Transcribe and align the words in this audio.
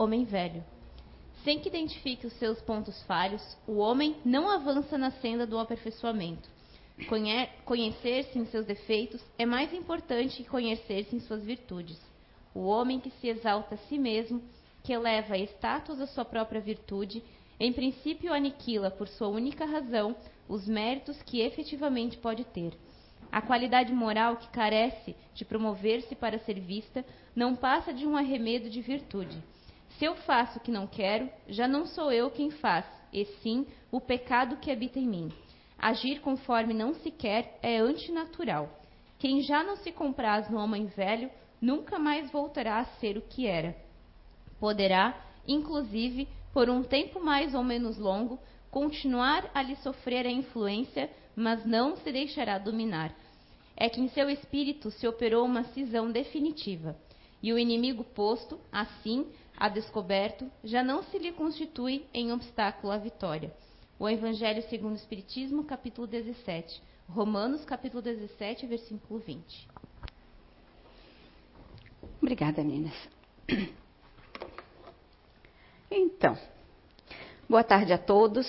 homem 0.00 0.24
velho. 0.24 0.64
Sem 1.44 1.58
que 1.58 1.68
identifique 1.68 2.26
os 2.26 2.32
seus 2.34 2.60
pontos 2.62 3.02
falhos, 3.02 3.42
o 3.66 3.76
homem 3.76 4.16
não 4.24 4.50
avança 4.50 4.96
na 4.96 5.10
senda 5.10 5.46
do 5.46 5.58
aperfeiçoamento. 5.58 6.48
Conhecer-se 7.64 8.38
em 8.38 8.46
seus 8.46 8.66
defeitos 8.66 9.22
é 9.38 9.46
mais 9.46 9.72
importante 9.72 10.42
que 10.42 10.48
conhecer-se 10.48 11.16
em 11.16 11.20
suas 11.20 11.42
virtudes. 11.44 11.98
O 12.54 12.60
homem 12.66 12.98
que 12.98 13.10
se 13.10 13.28
exalta 13.28 13.74
a 13.74 13.78
si 13.78 13.98
mesmo, 13.98 14.42
que 14.82 14.92
eleva 14.92 15.34
a 15.34 15.38
status 15.38 16.00
a 16.00 16.06
sua 16.06 16.24
própria 16.24 16.60
virtude, 16.60 17.22
em 17.58 17.72
princípio 17.72 18.32
aniquila 18.32 18.90
por 18.90 19.06
sua 19.06 19.28
única 19.28 19.64
razão 19.64 20.16
os 20.48 20.66
méritos 20.66 21.22
que 21.22 21.40
efetivamente 21.40 22.16
pode 22.16 22.44
ter. 22.44 22.72
A 23.30 23.40
qualidade 23.40 23.92
moral 23.92 24.36
que 24.36 24.48
carece 24.48 25.14
de 25.34 25.44
promover-se 25.44 26.14
para 26.16 26.38
ser 26.40 26.58
vista 26.58 27.04
não 27.36 27.54
passa 27.54 27.92
de 27.92 28.06
um 28.06 28.16
arremedo 28.16 28.68
de 28.68 28.80
virtude. 28.80 29.40
Se 29.98 30.04
eu 30.04 30.14
faço 30.16 30.58
o 30.58 30.60
que 30.60 30.70
não 30.70 30.86
quero, 30.86 31.28
já 31.48 31.68
não 31.68 31.86
sou 31.86 32.12
eu 32.12 32.30
quem 32.30 32.50
faz, 32.50 32.84
e 33.12 33.24
sim 33.42 33.66
o 33.90 34.00
pecado 34.00 34.56
que 34.56 34.70
habita 34.70 34.98
em 34.98 35.06
mim. 35.06 35.32
Agir 35.78 36.20
conforme 36.20 36.74
não 36.74 36.94
se 36.94 37.10
quer 37.10 37.58
é 37.62 37.78
antinatural. 37.78 38.68
Quem 39.18 39.42
já 39.42 39.62
não 39.62 39.76
se 39.76 39.92
compraz 39.92 40.48
no 40.50 40.58
homem 40.58 40.86
velho, 40.86 41.30
nunca 41.60 41.98
mais 41.98 42.30
voltará 42.30 42.78
a 42.78 42.84
ser 42.98 43.18
o 43.18 43.22
que 43.22 43.46
era. 43.46 43.76
Poderá, 44.58 45.18
inclusive, 45.46 46.28
por 46.52 46.68
um 46.68 46.82
tempo 46.82 47.20
mais 47.22 47.54
ou 47.54 47.62
menos 47.62 47.98
longo, 47.98 48.38
continuar 48.70 49.50
a 49.54 49.62
lhe 49.62 49.76
sofrer 49.76 50.26
a 50.26 50.30
influência, 50.30 51.10
mas 51.34 51.64
não 51.64 51.96
se 51.96 52.12
deixará 52.12 52.58
dominar. 52.58 53.14
É 53.76 53.88
que 53.88 54.00
em 54.00 54.08
seu 54.08 54.28
espírito 54.28 54.90
se 54.90 55.06
operou 55.06 55.44
uma 55.44 55.64
cisão 55.64 56.10
definitiva, 56.10 56.96
e 57.42 57.52
o 57.52 57.58
inimigo 57.58 58.04
posto, 58.04 58.60
assim, 58.70 59.26
a 59.60 59.68
descoberto, 59.68 60.50
já 60.64 60.82
não 60.82 61.02
se 61.02 61.18
lhe 61.18 61.32
constitui 61.32 62.06
em 62.14 62.32
obstáculo 62.32 62.90
à 62.90 62.96
vitória. 62.96 63.52
O 63.98 64.08
Evangelho 64.08 64.62
segundo 64.70 64.94
o 64.94 64.96
Espiritismo, 64.96 65.64
capítulo 65.64 66.06
17. 66.06 66.82
Romanos, 67.06 67.62
capítulo 67.66 68.02
17, 68.02 68.66
versículo 68.66 69.20
20. 69.20 69.68
Obrigada, 72.22 72.64
meninas. 72.64 72.94
Então, 75.90 76.38
boa 77.46 77.64
tarde 77.64 77.92
a 77.92 77.98
todos. 77.98 78.46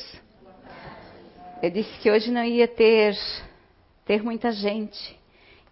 Eu 1.62 1.72
disse 1.72 2.00
que 2.00 2.10
hoje 2.10 2.32
não 2.32 2.46
ia 2.46 2.68
ter, 2.68 3.18
ter 4.06 4.24
muita 4.24 4.52
gente. 4.54 5.20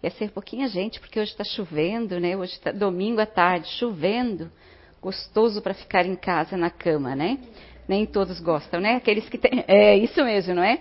Ia 0.02 0.10
ser 0.10 0.32
pouquinha 0.32 0.68
gente, 0.68 1.00
porque 1.00 1.18
hoje 1.18 1.30
está 1.30 1.44
chovendo, 1.44 2.20
né? 2.20 2.36
Hoje 2.36 2.52
está 2.52 2.72
domingo 2.72 3.20
à 3.20 3.26
tarde, 3.26 3.68
chovendo. 3.78 4.52
Gostoso 5.02 5.62
para 5.62 5.74
ficar 5.74 6.04
em 6.04 6.14
casa 6.14 6.56
na 6.56 6.70
cama, 6.70 7.16
né? 7.16 7.38
Nem 7.88 8.04
todos 8.06 8.38
gostam, 8.40 8.80
né? 8.80 8.96
Aqueles 8.96 9.28
que 9.28 9.38
têm. 9.38 9.64
É 9.68 9.96
isso 9.96 10.22
mesmo, 10.24 10.54
não 10.54 10.62
é? 10.62 10.78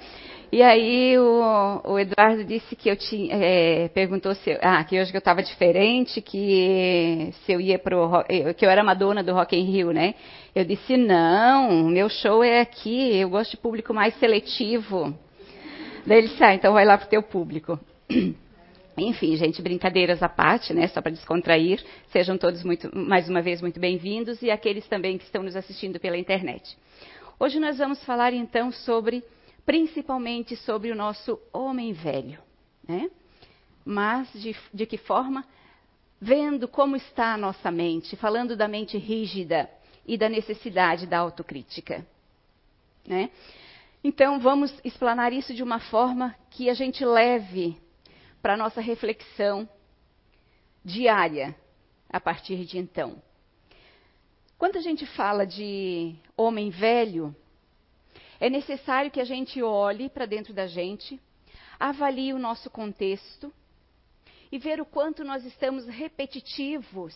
E 0.52 0.64
aí 0.64 1.18
o, 1.18 1.82
o 1.86 2.00
Eduardo 2.00 2.44
disse 2.44 2.76
que 2.76 2.90
eu 2.90 2.96
tinha, 2.96 3.36
é, 3.36 3.88
perguntou 3.90 4.34
se, 4.34 4.58
ah, 4.62 4.84
que 4.84 5.00
hoje 5.00 5.14
eu 5.14 5.20
estava 5.20 5.44
diferente, 5.44 6.22
que 6.22 7.30
se 7.46 7.52
eu 7.52 7.62
ia 7.62 7.78
pro, 7.78 8.24
que 8.58 8.66
eu 8.66 8.70
era 8.70 8.84
Madonna 8.84 9.24
do 9.24 9.32
Rock 9.32 9.56
in 9.56 9.64
Rio, 9.64 9.92
né? 9.92 10.16
Eu 10.56 10.66
disse 10.66 10.98
não, 10.98 11.88
meu 11.88 12.10
show 12.10 12.44
é 12.44 12.62
aqui, 12.62 13.16
eu 13.20 13.30
gosto 13.30 13.52
de 13.52 13.58
público 13.58 13.94
mais 13.94 14.16
seletivo. 14.16 15.16
Daí 16.06 16.18
ele 16.18 16.28
disse, 16.30 16.44
ah, 16.44 16.56
então 16.56 16.74
vai 16.74 16.84
lá 16.84 16.98
pro 16.98 17.08
teu 17.08 17.22
público. 17.22 17.80
Enfim, 19.00 19.36
gente, 19.38 19.62
brincadeiras 19.62 20.22
à 20.22 20.28
parte, 20.28 20.74
né? 20.74 20.88
Só 20.88 21.02
para 21.02 21.12
descontrair. 21.12 21.84
Sejam 22.12 22.38
todos 22.38 22.64
muito, 22.64 22.90
mais 22.96 23.30
uma 23.30 23.42
vez 23.42 23.62
muito 23.62 23.80
bem-vindos 23.80 24.42
e 24.42 24.52
aqueles 24.52 24.88
também 24.88 25.18
que 25.18 25.24
estão 25.24 25.42
nos 25.42 25.56
assistindo 25.56 26.00
pela 26.00 26.18
internet. 26.18 26.78
Hoje 27.40 27.60
nós 27.60 27.78
vamos 27.78 28.04
falar 28.04 28.34
então 28.34 28.72
sobre 28.72 29.24
principalmente 29.66 30.56
sobre 30.58 30.92
o 30.92 30.96
nosso 30.96 31.40
homem 31.54 31.94
velho. 31.94 32.40
Né? 32.88 33.10
Mas 33.86 34.32
de, 34.34 34.56
de 34.74 34.86
que 34.86 34.98
forma? 34.98 35.46
Vendo 36.20 36.68
como 36.68 36.98
está 36.98 37.34
a 37.34 37.38
nossa 37.38 37.72
mente, 37.72 38.18
falando 38.18 38.58
da 38.58 38.68
mente 38.68 38.98
rígida 38.98 39.70
e 40.06 40.18
da 40.18 40.28
necessidade 40.28 41.08
da 41.08 41.20
autocrítica. 41.20 42.06
Né? 43.08 43.30
Então, 44.04 44.40
vamos 44.40 44.74
explanar 44.84 45.32
isso 45.32 45.54
de 45.54 45.64
uma 45.64 45.80
forma 45.80 46.36
que 46.50 46.70
a 46.70 46.74
gente 46.74 47.06
leve 47.06 47.78
para 48.42 48.58
nossa 48.58 48.82
reflexão 48.82 49.68
diária 50.84 51.56
a 52.10 52.20
partir 52.20 52.66
de 52.66 52.78
então. 52.78 53.22
Quando 54.58 54.78
a 54.78 54.82
gente 54.82 55.06
fala 55.06 55.46
de 55.46 56.16
homem 56.36 56.70
velho, 56.70 57.36
é 58.40 58.50
necessário 58.50 59.12
que 59.12 59.22
a 59.22 59.26
gente 59.26 59.62
olhe 59.62 60.10
para 60.10 60.26
dentro 60.26 60.54
da 60.54 60.68
gente, 60.68 61.20
avalie 61.80 62.34
o 62.34 62.40
nosso 62.40 62.70
contexto 62.70 63.54
e 64.52 64.58
ver 64.58 64.82
o 64.82 64.86
quanto 64.86 65.24
nós 65.24 65.46
estamos 65.46 65.86
repetitivos. 65.86 67.16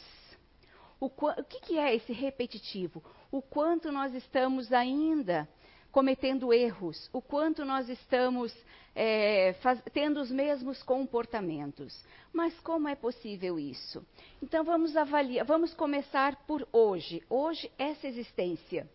O, 0.99 1.07
o 1.07 1.43
que, 1.43 1.59
que 1.61 1.77
é 1.77 1.93
esse 1.95 2.13
repetitivo? 2.13 3.03
O 3.31 3.41
quanto 3.41 3.91
nós 3.91 4.13
estamos 4.13 4.71
ainda 4.71 5.49
cometendo 5.93 6.51
erros, 6.51 7.07
o 7.13 7.21
quanto 7.21 7.63
nós 7.63 7.87
estamos 7.87 8.51
é, 8.95 9.53
faz, 9.61 9.79
tendo 9.93 10.19
os 10.19 10.31
mesmos 10.31 10.81
comportamentos. 10.81 12.03
Mas 12.33 12.59
como 12.61 12.87
é 12.87 12.95
possível 12.95 13.59
isso? 13.59 14.03
Então 14.41 14.63
vamos 14.63 14.97
avaliar, 14.97 15.45
vamos 15.45 15.71
começar 15.75 16.35
por 16.47 16.67
hoje. 16.73 17.21
Hoje, 17.29 17.71
essa 17.77 18.07
existência. 18.07 18.89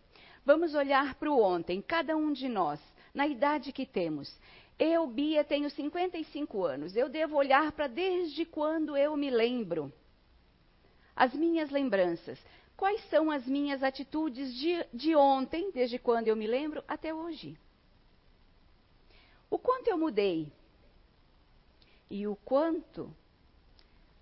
Vamos 0.45 0.75
olhar 0.75 1.15
para 1.15 1.31
o 1.31 1.41
ontem, 1.41 1.81
cada 1.81 2.17
um 2.17 2.33
de 2.33 2.49
nós, 2.49 2.81
na 3.13 3.25
idade 3.25 3.71
que 3.71 3.85
temos. 3.85 4.37
Eu, 4.77 5.07
Bia, 5.07 5.43
tenho 5.45 5.69
55 5.69 6.65
anos. 6.65 6.97
Eu 6.97 7.07
devo 7.07 7.37
olhar 7.37 7.71
para 7.71 7.87
desde 7.87 8.43
quando 8.43 8.97
eu 8.97 9.15
me 9.15 9.29
lembro. 9.29 9.91
As 11.15 11.33
minhas 11.33 11.69
lembranças. 11.69 12.37
Quais 12.79 13.03
são 13.09 13.29
as 13.29 13.45
minhas 13.45 13.83
atitudes 13.83 14.55
de, 14.55 14.85
de 14.93 15.13
ontem, 15.13 15.69
desde 15.69 15.99
quando 15.99 16.29
eu 16.29 16.35
me 16.37 16.47
lembro, 16.47 16.81
até 16.87 17.13
hoje? 17.13 17.59
O 19.49 19.59
quanto 19.59 19.89
eu 19.89 19.97
mudei? 19.97 20.49
E 22.09 22.25
o 22.25 22.37
quanto 22.37 23.13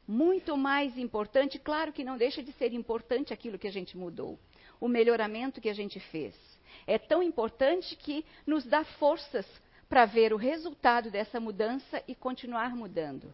muito 0.08 0.58
mais 0.58 0.98
importante, 0.98 1.60
claro 1.60 1.94
que 1.94 2.04
não 2.04 2.18
deixa 2.18 2.42
de 2.42 2.52
ser 2.54 2.74
importante 2.74 3.32
aquilo 3.32 3.60
que 3.60 3.68
a 3.68 3.72
gente 3.72 3.96
mudou, 3.96 4.40
o 4.82 4.88
melhoramento 4.88 5.62
que 5.62 5.70
a 5.70 5.76
gente 5.76 6.00
fez. 6.00 6.34
É 6.88 6.98
tão 6.98 7.22
importante 7.22 7.96
que 7.96 8.26
nos 8.44 8.66
dá 8.66 8.84
forças 8.84 9.46
para 9.88 10.06
ver 10.06 10.34
o 10.34 10.36
resultado 10.36 11.12
dessa 11.12 11.40
mudança 11.40 12.04
e 12.08 12.16
continuar 12.16 12.76
mudando. 12.76 13.32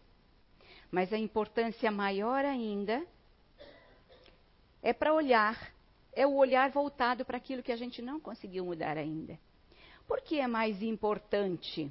Mas 0.90 1.14
a 1.14 1.18
importância 1.18 1.90
maior 1.90 2.44
ainda 2.44 3.02
é 4.84 4.92
para 4.92 5.14
olhar, 5.14 5.72
é 6.12 6.26
o 6.26 6.34
olhar 6.34 6.70
voltado 6.70 7.24
para 7.24 7.38
aquilo 7.38 7.62
que 7.62 7.72
a 7.72 7.76
gente 7.76 8.02
não 8.02 8.20
conseguiu 8.20 8.66
mudar 8.66 8.98
ainda. 8.98 9.40
Por 10.06 10.20
que 10.20 10.38
é 10.38 10.46
mais 10.46 10.82
importante? 10.82 11.90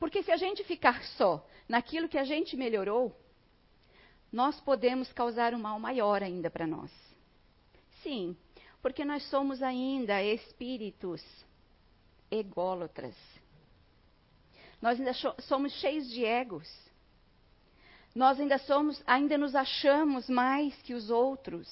Porque 0.00 0.24
se 0.24 0.32
a 0.32 0.36
gente 0.36 0.64
ficar 0.64 1.00
só 1.16 1.46
naquilo 1.68 2.08
que 2.08 2.18
a 2.18 2.24
gente 2.24 2.56
melhorou, 2.56 3.16
nós 4.32 4.60
podemos 4.60 5.12
causar 5.12 5.54
um 5.54 5.60
mal 5.60 5.78
maior 5.78 6.24
ainda 6.24 6.50
para 6.50 6.66
nós. 6.66 6.90
Sim, 8.02 8.36
porque 8.82 9.04
nós 9.04 9.22
somos 9.30 9.62
ainda 9.62 10.20
espíritos 10.20 11.22
ególatras. 12.28 13.14
Nós 14.82 14.98
ainda 14.98 15.14
somos 15.38 15.72
cheios 15.74 16.10
de 16.10 16.24
egos. 16.24 16.68
Nós 18.16 18.40
ainda 18.40 18.56
somos, 18.56 19.02
ainda 19.06 19.36
nos 19.36 19.54
achamos 19.54 20.26
mais 20.26 20.74
que 20.80 20.94
os 20.94 21.10
outros. 21.10 21.68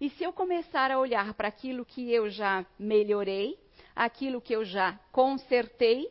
E 0.00 0.10
se 0.10 0.24
eu 0.24 0.32
começar 0.32 0.90
a 0.90 0.98
olhar 0.98 1.32
para 1.34 1.46
aquilo 1.46 1.84
que 1.84 2.12
eu 2.12 2.28
já 2.28 2.66
melhorei, 2.76 3.56
aquilo 3.94 4.40
que 4.40 4.52
eu 4.52 4.64
já 4.64 4.98
consertei, 5.12 6.10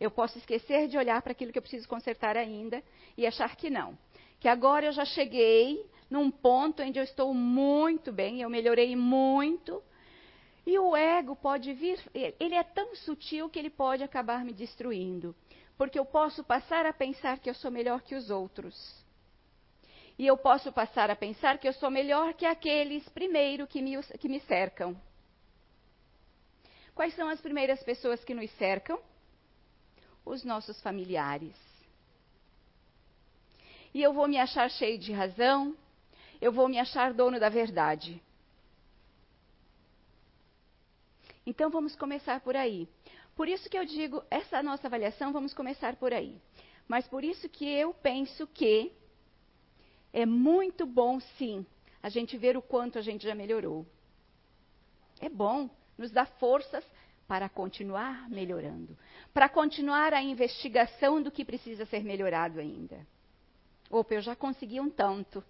eu 0.00 0.10
posso 0.10 0.38
esquecer 0.38 0.88
de 0.88 0.96
olhar 0.96 1.20
para 1.20 1.32
aquilo 1.32 1.52
que 1.52 1.58
eu 1.58 1.62
preciso 1.62 1.86
consertar 1.86 2.34
ainda 2.34 2.82
e 3.14 3.26
achar 3.26 3.54
que 3.56 3.68
não. 3.68 3.96
Que 4.40 4.48
agora 4.48 4.86
eu 4.86 4.92
já 4.92 5.04
cheguei 5.04 5.84
num 6.08 6.30
ponto 6.30 6.82
onde 6.82 6.98
eu 6.98 7.04
estou 7.04 7.34
muito 7.34 8.10
bem, 8.10 8.40
eu 8.40 8.48
melhorei 8.48 8.96
muito. 8.96 9.82
E 10.66 10.78
o 10.78 10.96
ego 10.96 11.36
pode 11.36 11.74
vir, 11.74 12.00
ele 12.14 12.54
é 12.54 12.62
tão 12.62 12.96
sutil 12.96 13.50
que 13.50 13.58
ele 13.58 13.68
pode 13.68 14.02
acabar 14.02 14.46
me 14.46 14.54
destruindo. 14.54 15.36
Porque 15.80 15.98
eu 15.98 16.04
posso 16.04 16.44
passar 16.44 16.84
a 16.84 16.92
pensar 16.92 17.38
que 17.38 17.48
eu 17.48 17.54
sou 17.54 17.70
melhor 17.70 18.02
que 18.02 18.14
os 18.14 18.28
outros. 18.28 18.76
E 20.18 20.26
eu 20.26 20.36
posso 20.36 20.70
passar 20.70 21.10
a 21.10 21.16
pensar 21.16 21.56
que 21.56 21.66
eu 21.66 21.72
sou 21.72 21.90
melhor 21.90 22.34
que 22.34 22.44
aqueles 22.44 23.08
primeiro 23.08 23.66
que 23.66 23.80
me, 23.80 23.96
que 24.18 24.28
me 24.28 24.40
cercam. 24.40 24.94
Quais 26.94 27.14
são 27.14 27.30
as 27.30 27.40
primeiras 27.40 27.82
pessoas 27.82 28.22
que 28.22 28.34
nos 28.34 28.50
cercam? 28.58 29.00
Os 30.22 30.44
nossos 30.44 30.78
familiares. 30.82 31.56
E 33.94 34.02
eu 34.02 34.12
vou 34.12 34.28
me 34.28 34.36
achar 34.36 34.70
cheio 34.70 34.98
de 34.98 35.12
razão, 35.12 35.74
eu 36.42 36.52
vou 36.52 36.68
me 36.68 36.78
achar 36.78 37.14
dono 37.14 37.40
da 37.40 37.48
verdade. 37.48 38.22
Então 41.46 41.70
vamos 41.70 41.96
começar 41.96 42.38
por 42.42 42.54
aí. 42.54 42.86
Por 43.40 43.48
isso 43.48 43.70
que 43.70 43.78
eu 43.78 43.86
digo, 43.86 44.22
essa 44.30 44.62
nossa 44.62 44.86
avaliação, 44.86 45.32
vamos 45.32 45.54
começar 45.54 45.96
por 45.96 46.12
aí. 46.12 46.38
Mas 46.86 47.08
por 47.08 47.24
isso 47.24 47.48
que 47.48 47.66
eu 47.66 47.94
penso 47.94 48.46
que 48.46 48.92
é 50.12 50.26
muito 50.26 50.84
bom, 50.84 51.18
sim, 51.38 51.64
a 52.02 52.10
gente 52.10 52.36
ver 52.36 52.54
o 52.54 52.60
quanto 52.60 52.98
a 52.98 53.00
gente 53.00 53.24
já 53.24 53.34
melhorou. 53.34 53.86
É 55.18 55.30
bom, 55.30 55.70
nos 55.96 56.10
dá 56.10 56.26
forças 56.26 56.84
para 57.26 57.48
continuar 57.48 58.28
melhorando, 58.28 58.94
para 59.32 59.48
continuar 59.48 60.12
a 60.12 60.20
investigação 60.20 61.22
do 61.22 61.30
que 61.30 61.42
precisa 61.42 61.86
ser 61.86 62.04
melhorado 62.04 62.60
ainda. 62.60 63.06
Opa, 63.88 64.12
eu 64.12 64.20
já 64.20 64.36
consegui 64.36 64.80
um 64.80 64.90
tanto. 64.90 65.42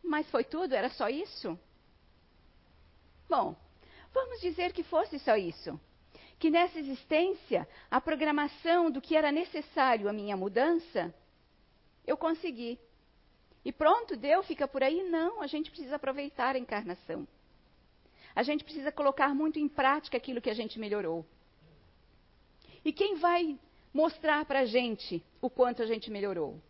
Mas 0.00 0.30
foi 0.30 0.44
tudo? 0.44 0.72
Era 0.72 0.88
só 0.90 1.08
isso? 1.08 1.58
Bom, 3.28 3.56
vamos 4.14 4.40
dizer 4.40 4.72
que 4.72 4.84
fosse 4.84 5.18
só 5.18 5.36
isso. 5.36 5.80
Que 6.42 6.50
nessa 6.50 6.76
existência, 6.76 7.68
a 7.88 8.00
programação 8.00 8.90
do 8.90 9.00
que 9.00 9.14
era 9.14 9.30
necessário 9.30 10.08
à 10.08 10.12
minha 10.12 10.36
mudança, 10.36 11.14
eu 12.04 12.16
consegui. 12.16 12.80
E 13.64 13.70
pronto, 13.70 14.16
deu, 14.16 14.42
fica 14.42 14.66
por 14.66 14.82
aí? 14.82 15.08
Não, 15.08 15.40
a 15.40 15.46
gente 15.46 15.70
precisa 15.70 15.94
aproveitar 15.94 16.56
a 16.56 16.58
encarnação. 16.58 17.28
A 18.34 18.42
gente 18.42 18.64
precisa 18.64 18.90
colocar 18.90 19.32
muito 19.32 19.60
em 19.60 19.68
prática 19.68 20.16
aquilo 20.16 20.40
que 20.40 20.50
a 20.50 20.52
gente 20.52 20.80
melhorou. 20.80 21.24
E 22.84 22.92
quem 22.92 23.14
vai 23.18 23.56
mostrar 23.94 24.44
para 24.44 24.62
a 24.62 24.64
gente 24.64 25.24
o 25.40 25.48
quanto 25.48 25.80
a 25.80 25.86
gente 25.86 26.10
melhorou? 26.10 26.60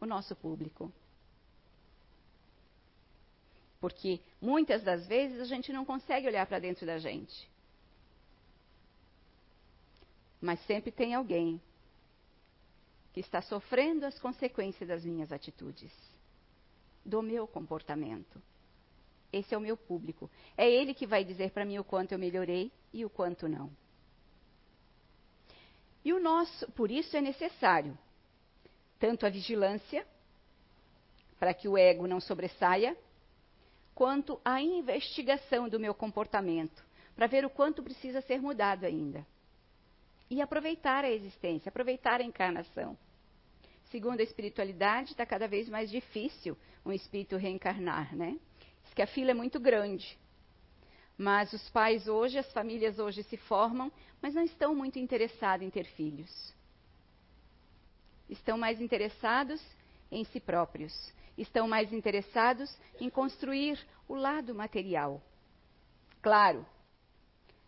O 0.00 0.04
nosso 0.04 0.34
público. 0.34 0.92
Porque 3.80 4.20
muitas 4.40 4.82
das 4.82 5.06
vezes 5.06 5.38
a 5.40 5.44
gente 5.44 5.72
não 5.72 5.84
consegue 5.84 6.26
olhar 6.26 6.44
para 6.44 6.58
dentro 6.58 6.84
da 6.84 6.98
gente. 6.98 7.48
Mas 10.40 10.60
sempre 10.66 10.90
tem 10.90 11.14
alguém 11.14 11.60
que 13.12 13.20
está 13.20 13.42
sofrendo 13.42 14.06
as 14.06 14.18
consequências 14.18 14.88
das 14.88 15.04
minhas 15.04 15.32
atitudes, 15.32 15.92
do 17.04 17.22
meu 17.22 17.46
comportamento. 17.46 18.40
Esse 19.32 19.54
é 19.54 19.58
o 19.58 19.60
meu 19.60 19.76
público. 19.76 20.30
É 20.56 20.70
ele 20.70 20.94
que 20.94 21.06
vai 21.06 21.24
dizer 21.24 21.50
para 21.50 21.64
mim 21.64 21.78
o 21.78 21.84
quanto 21.84 22.12
eu 22.12 22.18
melhorei 22.18 22.72
e 22.92 23.04
o 23.04 23.10
quanto 23.10 23.48
não. 23.48 23.70
E 26.04 26.12
o 26.12 26.20
nosso, 26.20 26.70
por 26.72 26.90
isso 26.90 27.16
é 27.16 27.20
necessário 27.20 27.98
tanto 28.98 29.26
a 29.26 29.30
vigilância 29.30 30.06
para 31.38 31.54
que 31.54 31.68
o 31.68 31.78
ego 31.78 32.06
não 32.06 32.20
sobressaia, 32.20 32.96
quanto 33.94 34.40
a 34.44 34.60
investigação 34.60 35.68
do 35.68 35.78
meu 35.78 35.94
comportamento, 35.94 36.84
para 37.14 37.26
ver 37.26 37.44
o 37.44 37.50
quanto 37.50 37.82
precisa 37.82 38.20
ser 38.22 38.40
mudado 38.40 38.84
ainda. 38.84 39.24
E 40.30 40.42
aproveitar 40.42 41.04
a 41.04 41.10
existência, 41.10 41.68
aproveitar 41.68 42.20
a 42.20 42.24
encarnação. 42.24 42.96
Segundo 43.90 44.20
a 44.20 44.22
espiritualidade, 44.22 45.12
está 45.12 45.24
cada 45.24 45.48
vez 45.48 45.68
mais 45.68 45.90
difícil 45.90 46.56
um 46.84 46.92
espírito 46.92 47.36
reencarnar, 47.36 48.14
né? 48.14 48.38
Diz 48.84 48.94
que 48.94 49.02
a 49.02 49.06
fila 49.06 49.30
é 49.30 49.34
muito 49.34 49.58
grande. 49.58 50.18
Mas 51.16 51.52
os 51.52 51.68
pais 51.70 52.06
hoje, 52.06 52.38
as 52.38 52.52
famílias 52.52 52.98
hoje 52.98 53.22
se 53.24 53.36
formam, 53.36 53.90
mas 54.20 54.34
não 54.34 54.42
estão 54.42 54.74
muito 54.74 54.98
interessados 54.98 55.66
em 55.66 55.70
ter 55.70 55.84
filhos. 55.84 56.54
Estão 58.28 58.58
mais 58.58 58.80
interessados 58.80 59.60
em 60.10 60.22
si 60.24 60.38
próprios. 60.38 61.12
Estão 61.36 61.66
mais 61.66 61.92
interessados 61.92 62.76
em 63.00 63.08
construir 63.08 63.78
o 64.06 64.14
lado 64.14 64.54
material. 64.54 65.22
Claro, 66.20 66.66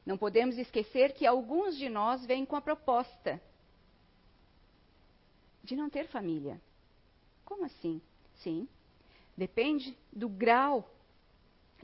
não 0.05 0.17
podemos 0.17 0.56
esquecer 0.58 1.12
que 1.12 1.26
alguns 1.26 1.76
de 1.76 1.88
nós 1.88 2.25
vêm 2.25 2.47
com 2.47 2.56
a 2.56 2.61
proposta 2.61 3.41
de 5.62 5.76
não 5.76 5.91
ter 5.91 6.08
família. 6.08 6.61
Como 7.44 7.64
assim? 7.64 8.00
Sim, 8.37 8.69
depende 9.37 9.97
do 10.12 10.29
grau 10.29 10.91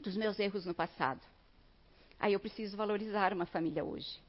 dos 0.01 0.15
meus 0.15 0.39
erros 0.39 0.65
no 0.65 0.73
passado. 0.73 1.21
Aí 2.19 2.33
eu 2.33 2.39
preciso 2.39 2.75
valorizar 2.75 3.33
uma 3.33 3.45
família 3.45 3.83
hoje. 3.83 4.19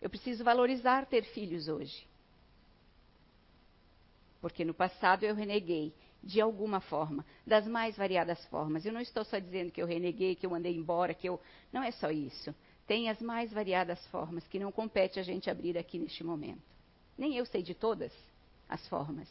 Eu 0.00 0.10
preciso 0.10 0.44
valorizar 0.44 1.06
ter 1.06 1.24
filhos 1.24 1.68
hoje. 1.68 2.06
Porque 4.40 4.64
no 4.64 4.74
passado 4.74 5.24
eu 5.24 5.34
reneguei 5.34 5.94
de 6.22 6.40
alguma 6.40 6.80
forma, 6.80 7.24
das 7.46 7.66
mais 7.66 7.96
variadas 7.96 8.44
formas. 8.46 8.84
Eu 8.84 8.92
não 8.92 9.00
estou 9.00 9.24
só 9.24 9.38
dizendo 9.38 9.72
que 9.72 9.82
eu 9.82 9.86
reneguei, 9.86 10.36
que 10.36 10.46
eu 10.46 10.50
mandei 10.50 10.74
embora, 10.74 11.14
que 11.14 11.28
eu. 11.28 11.40
Não 11.72 11.82
é 11.82 11.90
só 11.90 12.10
isso. 12.10 12.54
Tem 12.86 13.08
as 13.08 13.20
mais 13.20 13.52
variadas 13.52 14.04
formas 14.08 14.46
que 14.48 14.58
não 14.58 14.72
compete 14.72 15.20
a 15.20 15.22
gente 15.22 15.48
abrir 15.48 15.78
aqui 15.78 15.98
neste 15.98 16.24
momento. 16.24 16.62
Nem 17.16 17.36
eu 17.36 17.46
sei 17.46 17.62
de 17.62 17.74
todas 17.74 18.12
as 18.68 18.86
formas. 18.88 19.28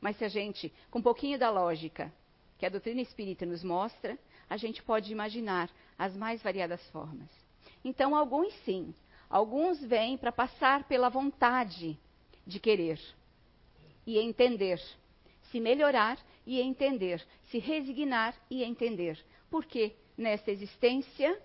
Mas 0.00 0.16
se 0.16 0.24
a 0.24 0.28
gente, 0.28 0.72
com 0.90 0.98
um 0.98 1.02
pouquinho 1.02 1.38
da 1.38 1.50
lógica 1.50 2.12
que 2.58 2.66
a 2.66 2.68
doutrina 2.68 3.00
espírita 3.00 3.44
nos 3.44 3.64
mostra, 3.64 4.18
a 4.48 4.56
gente 4.56 4.82
pode 4.82 5.10
imaginar 5.10 5.70
as 5.98 6.16
mais 6.16 6.42
variadas 6.42 6.82
formas. 6.90 7.28
Então, 7.84 8.14
alguns 8.14 8.54
sim, 8.64 8.94
alguns 9.28 9.82
vêm 9.82 10.16
para 10.16 10.30
passar 10.30 10.84
pela 10.84 11.08
vontade 11.08 11.98
de 12.46 12.60
querer 12.60 13.00
e 14.06 14.18
entender, 14.18 14.80
se 15.50 15.58
melhorar 15.58 16.18
e 16.46 16.60
entender, 16.60 17.24
se 17.50 17.58
resignar 17.58 18.34
e 18.50 18.62
entender. 18.62 19.18
Porque 19.50 19.94
nessa 20.16 20.50
existência 20.50 21.40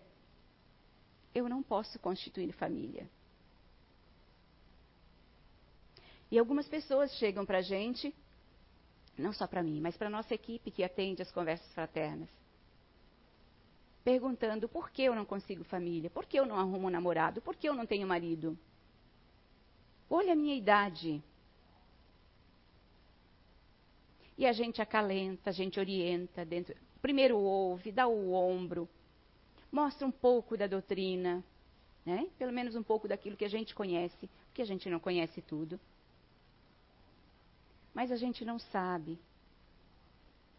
eu 1.33 1.47
não 1.47 1.61
posso 1.61 1.99
constituir 1.99 2.51
família. 2.53 3.09
E 6.31 6.37
algumas 6.37 6.67
pessoas 6.67 7.11
chegam 7.13 7.45
para 7.45 7.59
a 7.59 7.61
gente, 7.61 8.13
não 9.17 9.33
só 9.33 9.47
para 9.47 9.63
mim, 9.63 9.81
mas 9.81 9.97
para 9.97 10.07
a 10.07 10.11
nossa 10.11 10.33
equipe 10.33 10.71
que 10.71 10.83
atende 10.83 11.21
as 11.21 11.31
conversas 11.31 11.71
fraternas, 11.73 12.29
perguntando 14.03 14.69
por 14.69 14.91
que 14.91 15.03
eu 15.03 15.15
não 15.15 15.25
consigo 15.25 15.63
família, 15.63 16.09
por 16.09 16.25
que 16.25 16.39
eu 16.39 16.45
não 16.45 16.57
arrumo 16.57 16.87
um 16.87 16.91
namorado, 16.91 17.41
por 17.41 17.55
que 17.55 17.67
eu 17.67 17.73
não 17.73 17.85
tenho 17.85 18.07
marido. 18.07 18.57
Olha 20.09 20.33
a 20.33 20.35
minha 20.35 20.55
idade. 20.55 21.23
E 24.37 24.45
a 24.45 24.53
gente 24.53 24.81
acalenta, 24.81 25.49
a 25.49 25.53
gente 25.53 25.79
orienta 25.79 26.45
dentro. 26.45 26.75
Primeiro 27.01 27.37
ouve, 27.37 27.91
dá 27.91 28.07
o 28.07 28.31
ombro, 28.33 28.87
mostra 29.71 30.07
um 30.07 30.11
pouco 30.11 30.57
da 30.57 30.67
doutrina, 30.67 31.43
né? 32.05 32.27
pelo 32.37 32.51
menos 32.51 32.75
um 32.75 32.83
pouco 32.83 33.07
daquilo 33.07 33.37
que 33.37 33.45
a 33.45 33.49
gente 33.49 33.75
conhece, 33.75 34.29
porque 34.47 34.61
a 34.61 34.65
gente 34.65 34.89
não 34.89 34.99
conhece 34.99 35.41
tudo. 35.41 35.79
Mas 37.93 38.11
a 38.11 38.15
gente 38.15 38.45
não 38.45 38.59
sabe 38.59 39.19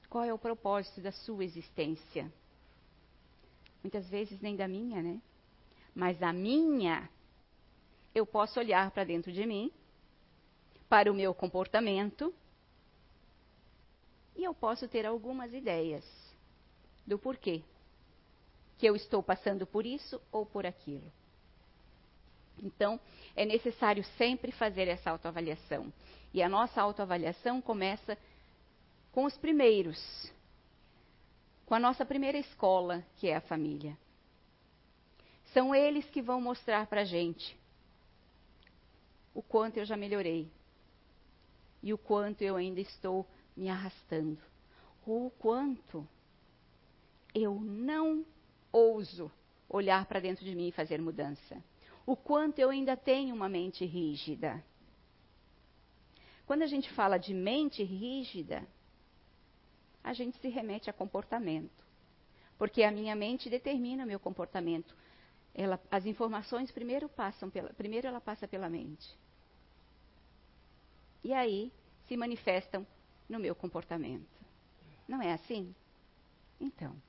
qual 0.09 0.25
é 0.25 0.33
o 0.33 0.39
propósito 0.39 1.01
da 1.01 1.13
sua 1.13 1.45
existência. 1.45 2.31
Muitas 3.83 4.09
vezes 4.09 4.41
nem 4.41 4.57
da 4.57 4.69
minha, 4.69 5.03
né? 5.03 5.21
Mas 5.95 6.23
a 6.23 6.33
minha, 6.33 7.09
eu 8.15 8.27
posso 8.27 8.61
olhar 8.61 8.91
para 8.91 9.05
dentro 9.05 9.33
de 9.33 9.47
mim, 9.47 9.73
para 10.89 11.11
o 11.11 11.15
meu 11.15 11.33
comportamento, 11.33 12.35
e 14.37 14.45
eu 14.45 14.55
posso 14.55 14.89
ter 14.89 15.07
algumas 15.07 15.53
ideias 15.53 16.05
do 17.07 17.19
porquê 17.19 17.63
que 18.81 18.87
eu 18.87 18.97
estou 18.97 19.23
passando 19.23 19.67
por 19.67 19.85
isso 19.85 20.19
ou 20.33 20.47
por 20.47 20.65
aquilo. 20.65 21.13
Então, 22.63 22.99
é 23.37 23.45
necessário 23.45 24.03
sempre 24.17 24.51
fazer 24.53 24.89
essa 24.89 25.11
autoavaliação. 25.11 25.93
E 26.33 26.43
a 26.43 26.49
nossa 26.49 26.81
autoavaliação 26.81 27.61
começa 27.61 28.17
com 29.13 29.27
os 29.27 29.37
primeiros, 29.37 30.33
com 31.67 31.75
a 31.75 31.79
nossa 31.79 32.07
primeira 32.07 32.39
escola, 32.39 33.05
que 33.19 33.29
é 33.29 33.37
a 33.37 33.41
família. 33.43 33.99
São 35.53 35.75
eles 35.75 36.09
que 36.09 36.23
vão 36.23 36.41
mostrar 36.41 36.87
para 36.87 37.03
a 37.03 37.05
gente 37.05 37.55
o 39.35 39.43
quanto 39.43 39.77
eu 39.77 39.85
já 39.85 39.97
melhorei 39.97 40.51
e 41.83 41.93
o 41.93 41.99
quanto 41.99 42.41
eu 42.41 42.57
ainda 42.57 42.81
estou 42.81 43.27
me 43.55 43.69
arrastando, 43.69 44.41
ou 45.07 45.27
o 45.27 45.31
quanto 45.31 46.09
eu 47.35 47.61
não 47.61 48.25
ouso 48.73 49.31
olhar 49.69 50.07
para 50.07 50.21
dentro 50.21 50.45
de 50.45 50.55
mim 50.55 50.69
e 50.69 50.73
fazer 50.73 51.01
mudança 51.01 51.63
o 52.07 52.17
quanto 52.17 52.59
eu 52.59 52.71
ainda 52.71 52.97
tenho 52.97 53.35
uma 53.35 53.49
mente 53.49 53.85
rígida. 53.85 54.63
Quando 56.45 56.63
a 56.63 56.67
gente 56.67 56.91
fala 56.91 57.19
de 57.19 57.33
mente 57.33 57.85
rígida, 57.85 58.67
a 60.03 60.13
gente 60.13 60.37
se 60.39 60.49
remete 60.49 60.91
a 60.91 60.93
comportamento. 60.93 61.85
Porque 62.59 62.83
a 62.83 62.91
minha 62.91 63.15
mente 63.15 63.49
determina 63.49 64.03
o 64.05 64.07
meu 64.07 64.19
comportamento. 64.19 64.93
Ela, 65.55 65.81
as 65.91 66.05
informações 66.05 66.73
primeiro 66.73 67.09
passam 67.09 67.49
pela, 67.49 67.73
primeiro 67.75 68.09
ela 68.09 68.21
passa 68.21 68.49
pela 68.49 68.69
mente. 68.69 69.17
E 71.23 71.33
aí 71.33 71.73
se 72.09 72.17
manifestam 72.17 72.85
no 73.29 73.39
meu 73.39 73.55
comportamento. 73.55 74.27
Não 75.07 75.23
é 75.23 75.33
assim? 75.33 75.73
Então. 76.61 77.01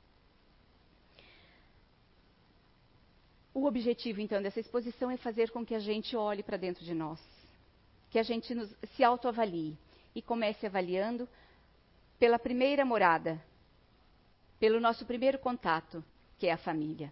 O 3.54 3.66
objetivo, 3.66 4.22
então, 4.22 4.42
dessa 4.42 4.60
exposição 4.60 5.12
é 5.12 5.18
fazer 5.18 5.52
com 5.52 5.66
que 5.66 5.76
a 5.76 5.80
gente 5.80 6.16
olhe 6.16 6.42
para 6.42 6.58
dentro 6.58 6.86
de 6.86 6.94
nós, 6.94 7.20
que 8.10 8.18
a 8.18 8.24
gente 8.24 8.56
nos, 8.56 8.74
se 8.96 9.04
autoavalie 9.04 9.78
e 10.16 10.22
comece 10.22 10.66
avaliando 10.66 11.28
pela 12.18 12.40
primeira 12.40 12.86
morada, 12.86 13.44
pelo 14.60 14.80
nosso 14.80 15.06
primeiro 15.06 15.40
contato, 15.40 16.04
que 16.38 16.48
é 16.48 16.52
a 16.54 16.58
família. 16.58 17.12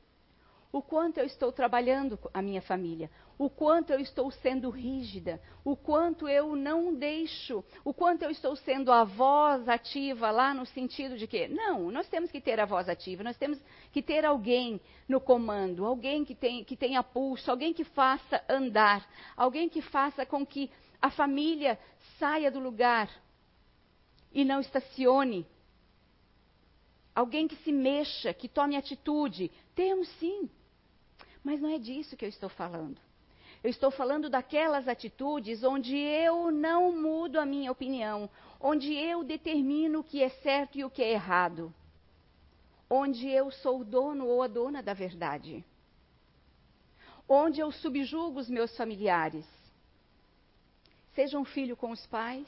O 0.71 0.83
quanto 0.83 1.17
eu 1.17 1.25
estou 1.25 1.51
trabalhando 1.51 2.19
a 2.31 2.43
minha 2.43 2.61
família, 2.61 3.09
o 3.39 3.49
quanto 3.49 3.91
eu 3.91 3.99
estou 3.99 4.29
sendo 4.29 4.69
rígida, 4.69 5.41
o 5.63 5.75
quanto 5.75 6.27
eu 6.27 6.55
não 6.55 6.93
deixo, 6.93 7.63
o 7.83 7.91
quanto 7.91 8.21
eu 8.21 8.29
estou 8.29 8.55
sendo 8.55 8.91
a 8.91 9.03
voz 9.03 9.67
ativa 9.67 10.29
lá 10.29 10.53
no 10.53 10.67
sentido 10.67 11.17
de 11.17 11.25
que, 11.25 11.47
não, 11.47 11.89
nós 11.89 12.07
temos 12.07 12.29
que 12.29 12.39
ter 12.39 12.59
a 12.59 12.65
voz 12.65 12.87
ativa, 12.87 13.23
nós 13.23 13.37
temos 13.37 13.59
que 13.91 14.01
ter 14.01 14.23
alguém 14.23 14.79
no 15.07 15.19
comando, 15.19 15.85
alguém 15.85 16.23
que, 16.23 16.35
tem, 16.35 16.63
que 16.63 16.75
tenha 16.75 17.01
pulso, 17.01 17.49
alguém 17.49 17.73
que 17.73 17.83
faça 17.83 18.43
andar, 18.47 19.09
alguém 19.35 19.67
que 19.67 19.81
faça 19.81 20.23
com 20.23 20.45
que 20.45 20.69
a 21.01 21.09
família 21.09 21.79
saia 22.19 22.51
do 22.51 22.59
lugar 22.59 23.09
e 24.31 24.45
não 24.45 24.59
estacione. 24.59 25.47
Alguém 27.15 27.47
que 27.47 27.55
se 27.57 27.71
mexa, 27.71 28.33
que 28.33 28.47
tome 28.47 28.75
atitude. 28.75 29.51
Temos 29.75 30.07
sim. 30.19 30.49
Mas 31.43 31.61
não 31.61 31.69
é 31.69 31.77
disso 31.77 32.17
que 32.17 32.25
eu 32.25 32.29
estou 32.29 32.49
falando. 32.49 32.99
Eu 33.63 33.69
estou 33.69 33.91
falando 33.91 34.29
daquelas 34.29 34.87
atitudes 34.87 35.63
onde 35.63 35.97
eu 35.97 36.49
não 36.49 36.95
mudo 36.95 37.39
a 37.39 37.45
minha 37.45 37.71
opinião, 37.71 38.29
onde 38.59 38.93
eu 38.93 39.23
determino 39.23 39.99
o 39.99 40.03
que 40.03 40.23
é 40.23 40.29
certo 40.29 40.77
e 40.77 40.85
o 40.85 40.89
que 40.89 41.03
é 41.03 41.11
errado, 41.11 41.73
onde 42.89 43.27
eu 43.27 43.51
sou 43.51 43.81
o 43.81 43.85
dono 43.85 44.25
ou 44.27 44.41
a 44.41 44.47
dona 44.47 44.81
da 44.81 44.93
verdade, 44.93 45.63
onde 47.27 47.59
eu 47.59 47.71
subjugo 47.71 48.39
os 48.39 48.49
meus 48.49 48.75
familiares, 48.77 49.45
seja 51.13 51.37
um 51.37 51.45
filho 51.45 51.75
com 51.75 51.91
os 51.91 52.05
pais, 52.07 52.47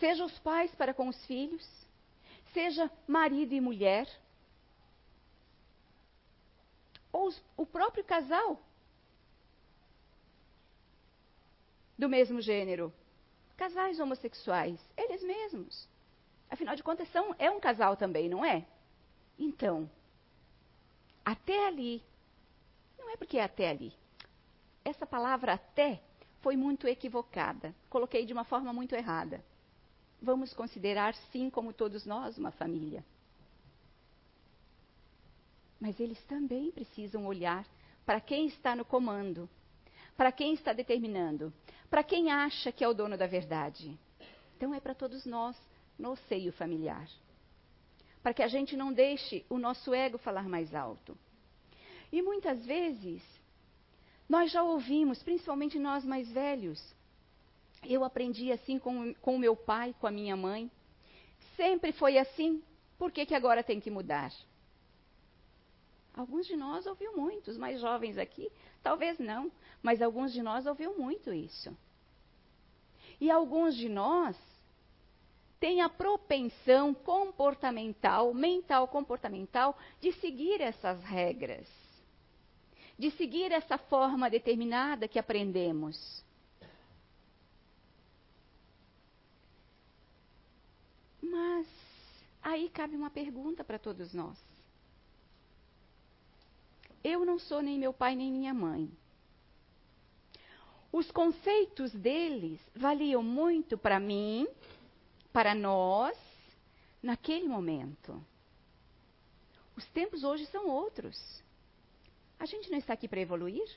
seja 0.00 0.24
os 0.24 0.38
pais 0.38 0.74
para 0.74 0.94
com 0.94 1.08
os 1.08 1.26
filhos, 1.26 1.66
seja 2.54 2.90
marido 3.06 3.52
e 3.52 3.60
mulher, 3.60 4.08
ou 7.16 7.32
o 7.56 7.64
próprio 7.64 8.04
casal 8.04 8.60
do 11.96 12.08
mesmo 12.08 12.42
gênero. 12.42 12.92
Casais 13.56 13.98
homossexuais, 13.98 14.78
eles 14.94 15.22
mesmos. 15.22 15.88
Afinal 16.50 16.76
de 16.76 16.82
contas, 16.82 17.10
são, 17.10 17.34
é 17.38 17.50
um 17.50 17.58
casal 17.58 17.96
também, 17.96 18.28
não 18.28 18.44
é? 18.44 18.66
Então, 19.38 19.90
até 21.24 21.66
ali, 21.66 22.02
não 22.98 23.08
é 23.08 23.16
porque 23.16 23.38
é 23.38 23.44
até 23.44 23.70
ali. 23.70 23.94
Essa 24.84 25.06
palavra 25.06 25.54
até 25.54 26.02
foi 26.42 26.54
muito 26.54 26.86
equivocada. 26.86 27.74
Coloquei 27.88 28.26
de 28.26 28.32
uma 28.34 28.44
forma 28.44 28.74
muito 28.74 28.94
errada. 28.94 29.42
Vamos 30.20 30.52
considerar, 30.52 31.14
sim, 31.32 31.48
como 31.48 31.72
todos 31.72 32.04
nós, 32.04 32.36
uma 32.36 32.50
família. 32.50 33.02
Mas 35.80 36.00
eles 36.00 36.22
também 36.24 36.70
precisam 36.70 37.26
olhar 37.26 37.66
para 38.04 38.20
quem 38.20 38.46
está 38.46 38.74
no 38.74 38.84
comando, 38.84 39.48
para 40.16 40.32
quem 40.32 40.54
está 40.54 40.72
determinando, 40.72 41.52
para 41.90 42.02
quem 42.02 42.30
acha 42.30 42.72
que 42.72 42.82
é 42.82 42.88
o 42.88 42.94
dono 42.94 43.16
da 43.16 43.26
verdade. 43.26 43.98
Então 44.56 44.74
é 44.74 44.80
para 44.80 44.94
todos 44.94 45.26
nós, 45.26 45.56
no 45.98 46.16
seio 46.16 46.52
familiar. 46.52 47.08
Para 48.22 48.32
que 48.32 48.42
a 48.42 48.48
gente 48.48 48.76
não 48.76 48.92
deixe 48.92 49.44
o 49.48 49.58
nosso 49.58 49.92
ego 49.92 50.18
falar 50.18 50.48
mais 50.48 50.74
alto. 50.74 51.16
E 52.10 52.22
muitas 52.22 52.64
vezes, 52.64 53.22
nós 54.28 54.50
já 54.50 54.62
ouvimos, 54.62 55.22
principalmente 55.22 55.78
nós 55.78 56.04
mais 56.04 56.30
velhos, 56.30 56.94
eu 57.84 58.02
aprendi 58.04 58.50
assim 58.50 58.78
com, 58.78 59.14
o 59.22 59.38
meu 59.38 59.54
pai, 59.54 59.94
com 60.00 60.06
a 60.06 60.10
minha 60.10 60.36
mãe. 60.36 60.70
Sempre 61.56 61.92
foi 61.92 62.18
assim, 62.18 62.62
por 62.98 63.12
que, 63.12 63.26
que 63.26 63.34
agora 63.34 63.62
tem 63.62 63.80
que 63.80 63.90
mudar? 63.90 64.32
Alguns 66.16 66.46
de 66.46 66.56
nós 66.56 66.86
ouviu 66.86 67.14
muito, 67.14 67.50
os 67.50 67.58
mais 67.58 67.78
jovens 67.78 68.16
aqui, 68.16 68.50
talvez 68.82 69.18
não, 69.18 69.52
mas 69.82 70.00
alguns 70.00 70.32
de 70.32 70.42
nós 70.42 70.64
ouviu 70.64 70.96
muito 70.98 71.30
isso. 71.30 71.76
E 73.20 73.30
alguns 73.30 73.76
de 73.76 73.86
nós 73.86 74.34
têm 75.60 75.82
a 75.82 75.90
propensão 75.90 76.94
comportamental, 76.94 78.32
mental 78.32 78.88
comportamental, 78.88 79.76
de 80.00 80.10
seguir 80.14 80.62
essas 80.62 81.02
regras, 81.04 81.68
de 82.98 83.10
seguir 83.10 83.52
essa 83.52 83.76
forma 83.76 84.30
determinada 84.30 85.06
que 85.06 85.18
aprendemos. 85.18 86.24
Mas 91.20 91.66
aí 92.42 92.70
cabe 92.70 92.96
uma 92.96 93.10
pergunta 93.10 93.62
para 93.62 93.78
todos 93.78 94.14
nós. 94.14 94.55
Eu 97.08 97.24
não 97.24 97.38
sou 97.38 97.62
nem 97.62 97.78
meu 97.78 97.92
pai 97.92 98.16
nem 98.16 98.32
minha 98.32 98.52
mãe. 98.52 98.90
Os 100.90 101.08
conceitos 101.12 101.92
deles 101.92 102.60
valiam 102.74 103.22
muito 103.22 103.78
para 103.78 104.00
mim, 104.00 104.48
para 105.32 105.54
nós, 105.54 106.18
naquele 107.00 107.46
momento. 107.46 108.20
Os 109.76 109.86
tempos 109.90 110.24
hoje 110.24 110.46
são 110.46 110.68
outros. 110.68 111.16
A 112.40 112.44
gente 112.44 112.72
não 112.72 112.78
está 112.78 112.94
aqui 112.94 113.06
para 113.06 113.20
evoluir? 113.20 113.70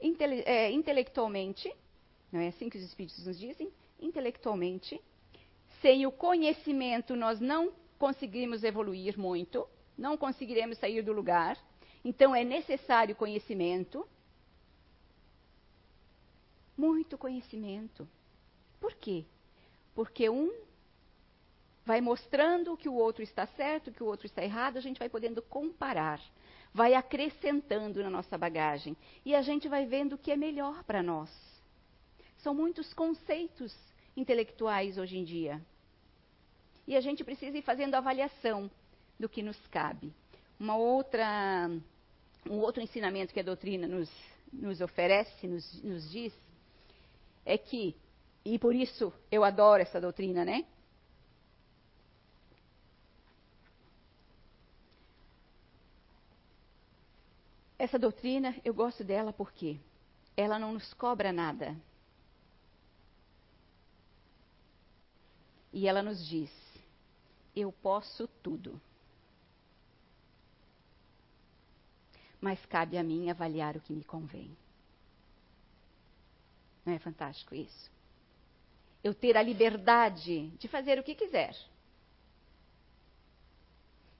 Intele 0.00 0.42
é, 0.46 0.70
intelectualmente, 0.70 1.74
não 2.30 2.38
é 2.38 2.46
assim 2.46 2.70
que 2.70 2.78
os 2.78 2.84
Espíritos 2.84 3.26
nos 3.26 3.36
dizem? 3.36 3.72
Intelectualmente, 3.98 5.00
sem 5.82 6.06
o 6.06 6.12
conhecimento, 6.12 7.16
nós 7.16 7.40
não 7.40 7.72
conseguimos 7.98 8.62
evoluir 8.62 9.18
muito 9.18 9.68
não 9.98 10.16
conseguiremos 10.16 10.78
sair 10.78 11.02
do 11.02 11.12
lugar. 11.12 11.58
Então 12.04 12.34
é 12.34 12.44
necessário 12.44 13.16
conhecimento. 13.16 14.08
Muito 16.76 17.18
conhecimento. 17.18 18.08
Por 18.78 18.94
quê? 18.94 19.24
Porque 19.94 20.30
um 20.30 20.52
vai 21.84 22.00
mostrando 22.00 22.76
que 22.76 22.88
o 22.88 22.94
outro 22.94 23.22
está 23.22 23.46
certo, 23.46 23.90
que 23.90 24.02
o 24.02 24.06
outro 24.06 24.26
está 24.26 24.44
errado, 24.44 24.76
a 24.76 24.80
gente 24.80 24.98
vai 24.98 25.08
podendo 25.08 25.42
comparar, 25.42 26.20
vai 26.72 26.94
acrescentando 26.94 28.02
na 28.02 28.10
nossa 28.10 28.38
bagagem 28.38 28.96
e 29.24 29.34
a 29.34 29.42
gente 29.42 29.68
vai 29.68 29.86
vendo 29.86 30.12
o 30.12 30.18
que 30.18 30.30
é 30.30 30.36
melhor 30.36 30.84
para 30.84 31.02
nós. 31.02 31.30
São 32.36 32.54
muitos 32.54 32.94
conceitos 32.94 33.74
intelectuais 34.16 34.98
hoje 34.98 35.18
em 35.18 35.24
dia. 35.24 35.60
E 36.86 36.94
a 36.94 37.00
gente 37.00 37.24
precisa 37.24 37.58
ir 37.58 37.62
fazendo 37.62 37.94
avaliação 37.94 38.70
do 39.18 39.28
que 39.28 39.42
nos 39.42 39.58
cabe. 39.68 40.12
Uma 40.58 40.76
outra, 40.76 41.70
um 42.48 42.58
outro 42.58 42.82
ensinamento 42.82 43.32
que 43.32 43.40
a 43.40 43.44
doutrina 43.44 43.86
nos, 43.86 44.10
nos 44.52 44.80
oferece, 44.80 45.46
nos, 45.46 45.82
nos 45.82 46.10
diz, 46.10 46.32
é 47.44 47.56
que, 47.56 47.96
e 48.44 48.58
por 48.58 48.74
isso 48.74 49.12
eu 49.30 49.44
adoro 49.44 49.82
essa 49.82 50.00
doutrina, 50.00 50.44
né? 50.44 50.64
Essa 57.78 57.98
doutrina, 57.98 58.56
eu 58.64 58.74
gosto 58.74 59.04
dela 59.04 59.32
porque 59.32 59.78
ela 60.36 60.58
não 60.58 60.72
nos 60.72 60.92
cobra 60.94 61.32
nada. 61.32 61.76
E 65.72 65.86
ela 65.86 66.02
nos 66.02 66.26
diz: 66.26 66.50
eu 67.54 67.70
posso 67.70 68.26
tudo. 68.42 68.80
Mas 72.40 72.64
cabe 72.66 72.96
a 72.96 73.02
mim 73.02 73.30
avaliar 73.30 73.76
o 73.76 73.80
que 73.80 73.92
me 73.92 74.04
convém. 74.04 74.56
Não 76.84 76.92
é 76.92 76.98
fantástico 76.98 77.54
isso? 77.54 77.90
Eu 79.02 79.14
ter 79.14 79.36
a 79.36 79.42
liberdade 79.42 80.48
de 80.50 80.68
fazer 80.68 80.98
o 80.98 81.02
que 81.02 81.14
quiser. 81.14 81.56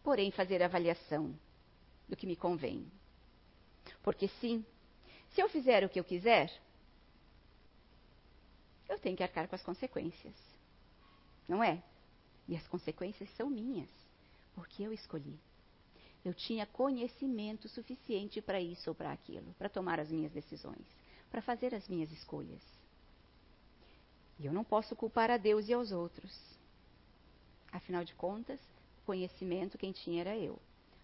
Porém, 0.03 0.31
fazer 0.31 0.63
a 0.63 0.67
avaliação 0.67 1.35
do 2.09 2.17
que 2.17 2.27
me 2.27 2.37
convém. 2.37 2.91
Porque 4.03 4.29
sim, 4.41 4.65
se 5.31 5.41
eu 5.41 5.49
fizer 5.49 5.85
o 5.85 5.89
que 5.89 6.01
eu 6.01 6.05
quiser, 6.05 6.51
eu 8.89 8.99
tenho 8.99 9.17
que 9.17 9.23
arcar 9.23 9.49
com 9.49 9.55
as 9.55 9.63
consequências. 9.63 10.35
Não 11.47 11.63
é? 11.63 11.83
E 12.47 12.57
as 12.57 12.67
consequências 12.69 13.29
são 13.37 13.51
minhas, 13.51 13.91
porque 14.55 14.83
eu 14.83 14.93
escolhi 14.93 15.39
eu 16.25 16.35
tinha 16.35 16.67
conhecimento 16.67 17.69
suficiente 17.69 18.41
para 18.41 18.61
isso 18.61 18.91
ou 18.91 18.95
para 18.95 19.13
aquilo, 19.13 19.55
para 19.55 19.69
tomar 19.69 20.01
as 20.01 20.11
minhas 20.11 20.33
decisões, 20.33 20.87
para 21.31 21.41
fazer 21.41 21.75
as 21.75 21.89
minhas 21.89 22.11
escolhas. 22.13 22.63
E 24.39 24.47
eu 24.47 24.53
não 24.53 24.65
posso 24.65 24.95
culpar 24.95 25.31
a 25.31 25.37
Deus 25.37 25.69
e 25.69 25.73
aos 25.73 25.91
outros. 25.91 26.33
Afinal 27.73 28.05
de 28.05 28.15
contas, 28.15 28.61
conhecimento 29.05 29.79
quem 29.79 29.93
tinha 29.93 30.21
era 30.21 30.37
eu. 30.37 30.59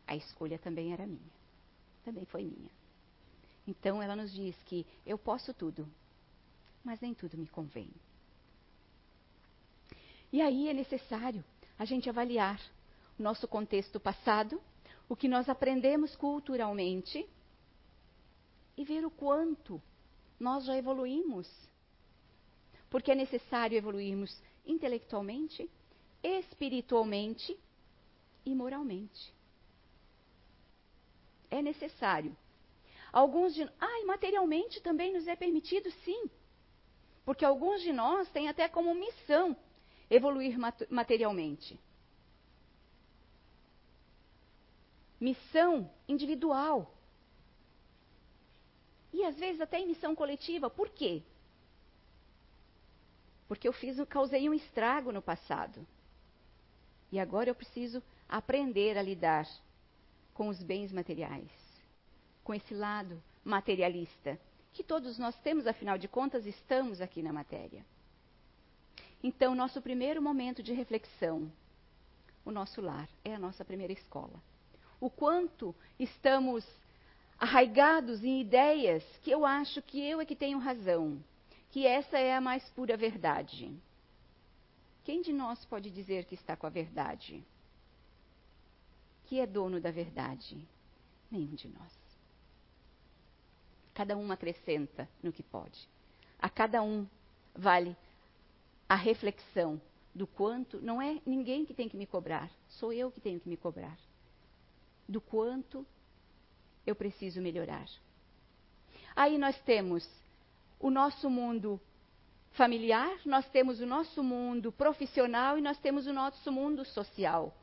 A 0.06 0.14
escolha 0.14 0.58
também 0.58 0.92
era 0.92 1.06
minha. 1.06 1.34
Também 2.04 2.24
foi 2.26 2.44
minha. 2.44 2.70
Então 3.66 4.02
ela 4.02 4.14
nos 4.14 4.32
diz 4.32 4.54
que 4.64 4.86
eu 5.06 5.16
posso 5.16 5.54
tudo, 5.54 5.88
mas 6.84 7.00
nem 7.00 7.14
tudo 7.14 7.36
me 7.36 7.48
convém. 7.48 7.90
E 10.32 10.42
aí 10.42 10.68
é 10.68 10.74
necessário 10.74 11.44
a 11.78 11.84
gente 11.84 12.08
avaliar 12.08 12.60
o 13.18 13.22
nosso 13.22 13.48
contexto 13.48 13.98
passado, 13.98 14.60
o 15.08 15.16
que 15.16 15.28
nós 15.28 15.48
aprendemos 15.48 16.14
culturalmente 16.16 17.28
e 18.76 18.84
ver 18.84 19.04
o 19.04 19.10
quanto 19.10 19.80
nós 20.38 20.64
já 20.64 20.76
evoluímos. 20.76 21.48
Porque 22.88 23.12
é 23.12 23.14
necessário 23.14 23.76
evoluirmos 23.76 24.42
intelectualmente, 24.66 25.70
espiritualmente 26.22 27.58
e 28.44 28.54
moralmente. 28.54 29.34
É 31.50 31.60
necessário. 31.62 32.36
Alguns 33.12 33.54
de. 33.54 33.62
Ah, 33.78 34.06
materialmente 34.06 34.80
também 34.80 35.12
nos 35.12 35.26
é 35.28 35.36
permitido, 35.36 35.90
sim. 36.04 36.28
Porque 37.24 37.44
alguns 37.44 37.80
de 37.82 37.92
nós 37.92 38.28
têm 38.30 38.48
até 38.48 38.68
como 38.68 38.94
missão 38.94 39.56
evoluir 40.10 40.56
materialmente. 40.90 41.78
Missão 45.20 45.90
individual. 46.08 46.92
E 49.12 49.24
às 49.24 49.36
vezes 49.36 49.60
até 49.60 49.78
em 49.78 49.86
missão 49.86 50.14
coletiva. 50.14 50.68
Por 50.68 50.90
quê? 50.90 51.22
Porque 53.46 53.68
eu 53.68 53.72
fiz, 53.72 53.96
causei 54.08 54.48
um 54.48 54.54
estrago 54.54 55.12
no 55.12 55.22
passado. 55.22 55.86
E 57.12 57.18
agora 57.20 57.48
eu 57.48 57.54
preciso 57.54 58.02
aprender 58.28 58.98
a 58.98 59.02
lidar 59.02 59.46
com 60.32 60.48
os 60.48 60.60
bens 60.62 60.90
materiais, 60.90 61.50
com 62.42 62.52
esse 62.52 62.74
lado 62.74 63.22
materialista, 63.44 64.38
que 64.72 64.82
todos 64.82 65.18
nós 65.18 65.38
temos, 65.38 65.66
afinal 65.66 65.96
de 65.96 66.08
contas, 66.08 66.44
estamos 66.44 67.00
aqui 67.00 67.22
na 67.22 67.32
matéria. 67.32 67.86
Então, 69.22 69.54
nosso 69.54 69.80
primeiro 69.80 70.20
momento 70.20 70.62
de 70.62 70.72
reflexão, 70.72 71.50
o 72.44 72.50
nosso 72.50 72.80
lar, 72.80 73.08
é 73.24 73.34
a 73.34 73.38
nossa 73.38 73.64
primeira 73.64 73.92
escola. 73.92 74.42
O 75.04 75.10
quanto 75.10 75.74
estamos 75.98 76.66
arraigados 77.38 78.24
em 78.24 78.40
ideias 78.40 79.04
que 79.22 79.30
eu 79.30 79.44
acho 79.44 79.82
que 79.82 80.00
eu 80.00 80.18
é 80.18 80.24
que 80.24 80.34
tenho 80.34 80.56
razão, 80.56 81.22
que 81.72 81.86
essa 81.86 82.18
é 82.18 82.34
a 82.34 82.40
mais 82.40 82.66
pura 82.70 82.96
verdade. 82.96 83.70
Quem 85.04 85.20
de 85.20 85.30
nós 85.30 85.62
pode 85.66 85.90
dizer 85.90 86.24
que 86.24 86.34
está 86.34 86.56
com 86.56 86.66
a 86.66 86.70
verdade? 86.70 87.44
Que 89.26 89.40
é 89.40 89.46
dono 89.46 89.78
da 89.78 89.90
verdade? 89.90 90.66
Nenhum 91.30 91.54
de 91.54 91.68
nós. 91.68 91.92
Cada 93.92 94.16
um 94.16 94.32
acrescenta 94.32 95.06
no 95.22 95.34
que 95.34 95.42
pode. 95.42 95.86
A 96.38 96.48
cada 96.48 96.82
um 96.82 97.06
vale 97.54 97.94
a 98.88 98.94
reflexão 98.94 99.78
do 100.14 100.26
quanto 100.26 100.80
não 100.80 101.02
é 101.02 101.20
ninguém 101.26 101.66
que 101.66 101.74
tem 101.74 101.90
que 101.90 101.96
me 101.98 102.06
cobrar, 102.06 102.50
sou 102.70 102.90
eu 102.90 103.10
que 103.10 103.20
tenho 103.20 103.38
que 103.38 103.50
me 103.50 103.58
cobrar. 103.58 103.98
Do 105.08 105.20
quanto 105.20 105.86
eu 106.86 106.94
preciso 106.94 107.40
melhorar. 107.40 107.86
Aí 109.14 109.38
nós 109.38 109.58
temos 109.62 110.08
o 110.80 110.90
nosso 110.90 111.30
mundo 111.30 111.80
familiar, 112.52 113.18
nós 113.24 113.48
temos 113.48 113.80
o 113.80 113.86
nosso 113.86 114.22
mundo 114.22 114.70
profissional 114.72 115.58
e 115.58 115.60
nós 115.60 115.78
temos 115.78 116.06
o 116.06 116.12
nosso 116.12 116.50
mundo 116.52 116.84
social 116.84 117.54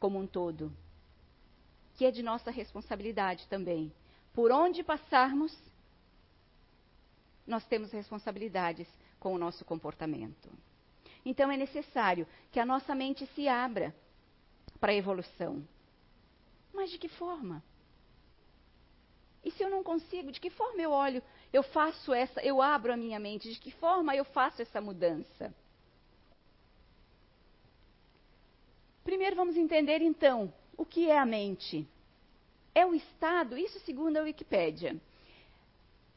como 0.00 0.18
um 0.18 0.26
todo, 0.26 0.72
que 1.96 2.04
é 2.04 2.10
de 2.10 2.22
nossa 2.22 2.50
responsabilidade 2.50 3.46
também. 3.48 3.92
Por 4.32 4.50
onde 4.50 4.82
passarmos, 4.82 5.56
nós 7.46 7.64
temos 7.66 7.92
responsabilidades 7.92 8.88
com 9.18 9.34
o 9.34 9.38
nosso 9.38 9.64
comportamento. 9.64 10.50
Então 11.24 11.50
é 11.50 11.56
necessário 11.56 12.26
que 12.52 12.60
a 12.60 12.66
nossa 12.66 12.94
mente 12.94 13.26
se 13.34 13.48
abra 13.48 13.94
para 14.78 14.92
a 14.92 14.96
evolução. 14.96 15.66
Mas 16.74 16.90
de 16.90 16.98
que 16.98 17.08
forma? 17.08 17.62
E 19.44 19.50
se 19.50 19.62
eu 19.62 19.70
não 19.70 19.82
consigo, 19.82 20.32
de 20.32 20.40
que 20.40 20.50
forma 20.50 20.80
eu 20.82 20.90
olho, 20.90 21.22
eu 21.52 21.62
faço 21.62 22.12
essa, 22.12 22.40
eu 22.42 22.60
abro 22.60 22.92
a 22.92 22.96
minha 22.96 23.20
mente, 23.20 23.52
de 23.52 23.60
que 23.60 23.70
forma 23.70 24.16
eu 24.16 24.24
faço 24.24 24.60
essa 24.60 24.80
mudança? 24.80 25.54
Primeiro 29.04 29.36
vamos 29.36 29.56
entender 29.56 30.00
então 30.00 30.52
o 30.76 30.84
que 30.84 31.08
é 31.10 31.18
a 31.18 31.26
mente. 31.26 31.86
É 32.74 32.84
o 32.84 32.94
estado, 32.94 33.56
isso 33.56 33.78
segundo 33.80 34.16
a 34.16 34.22
Wikipédia. 34.22 34.96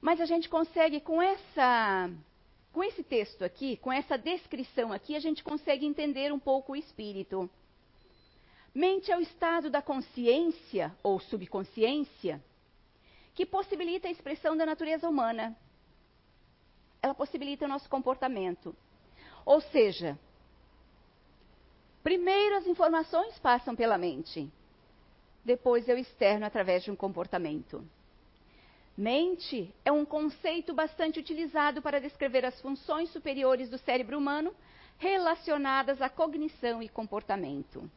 Mas 0.02 0.20
a 0.22 0.26
gente 0.26 0.50
consegue 0.50 1.00
com 1.02 1.22
essa 1.22 2.10
com 2.72 2.84
esse 2.84 3.04
texto 3.04 3.44
aqui, 3.44 3.76
com 3.78 3.92
essa 3.92 4.18
descrição 4.18 4.94
aqui, 4.94 5.16
a 5.16 5.20
gente 5.20 5.44
consegue 5.44 5.86
entender 5.86 6.32
um 6.32 6.40
pouco 6.40 6.74
o 6.74 6.76
espírito. 6.76 7.50
Mente 8.78 9.12
é 9.12 9.18
o 9.18 9.22
estado 9.22 9.72
da 9.72 9.82
consciência 9.82 10.96
ou 11.02 11.20
subconsciência 11.20 12.40
que 13.34 13.44
possibilita 13.44 14.08
a 14.08 14.12
expressão 14.12 14.56
da 14.56 14.68
natureza 14.68 15.10
humana. 15.10 15.58
Ela 17.02 17.16
possibilita 17.16 17.66
o 17.66 17.68
nosso 17.68 17.90
comportamento. 17.90 18.76
Ou 19.44 19.62
seja, 19.62 20.16
primeiro 22.04 22.58
as 22.58 22.68
informações 22.68 23.40
passam 23.40 23.76
pela 23.76 23.98
mente, 23.98 24.48
depois 25.44 25.90
eu 25.90 25.98
externo 25.98 26.46
através 26.46 26.84
de 26.84 26.92
um 26.92 26.96
comportamento. 26.96 27.84
Mente 28.96 29.74
é 29.84 29.92
um 29.92 30.06
conceito 30.06 30.72
bastante 30.72 31.20
utilizado 31.20 31.82
para 31.82 32.00
descrever 32.00 32.46
as 32.46 32.62
funções 32.62 33.10
superiores 33.10 33.72
do 33.72 33.80
cérebro 33.80 34.20
humano 34.20 34.54
relacionadas 35.00 36.00
à 36.00 36.12
cognição 36.12 36.84
e 36.84 36.88
comportamento. 36.88 37.90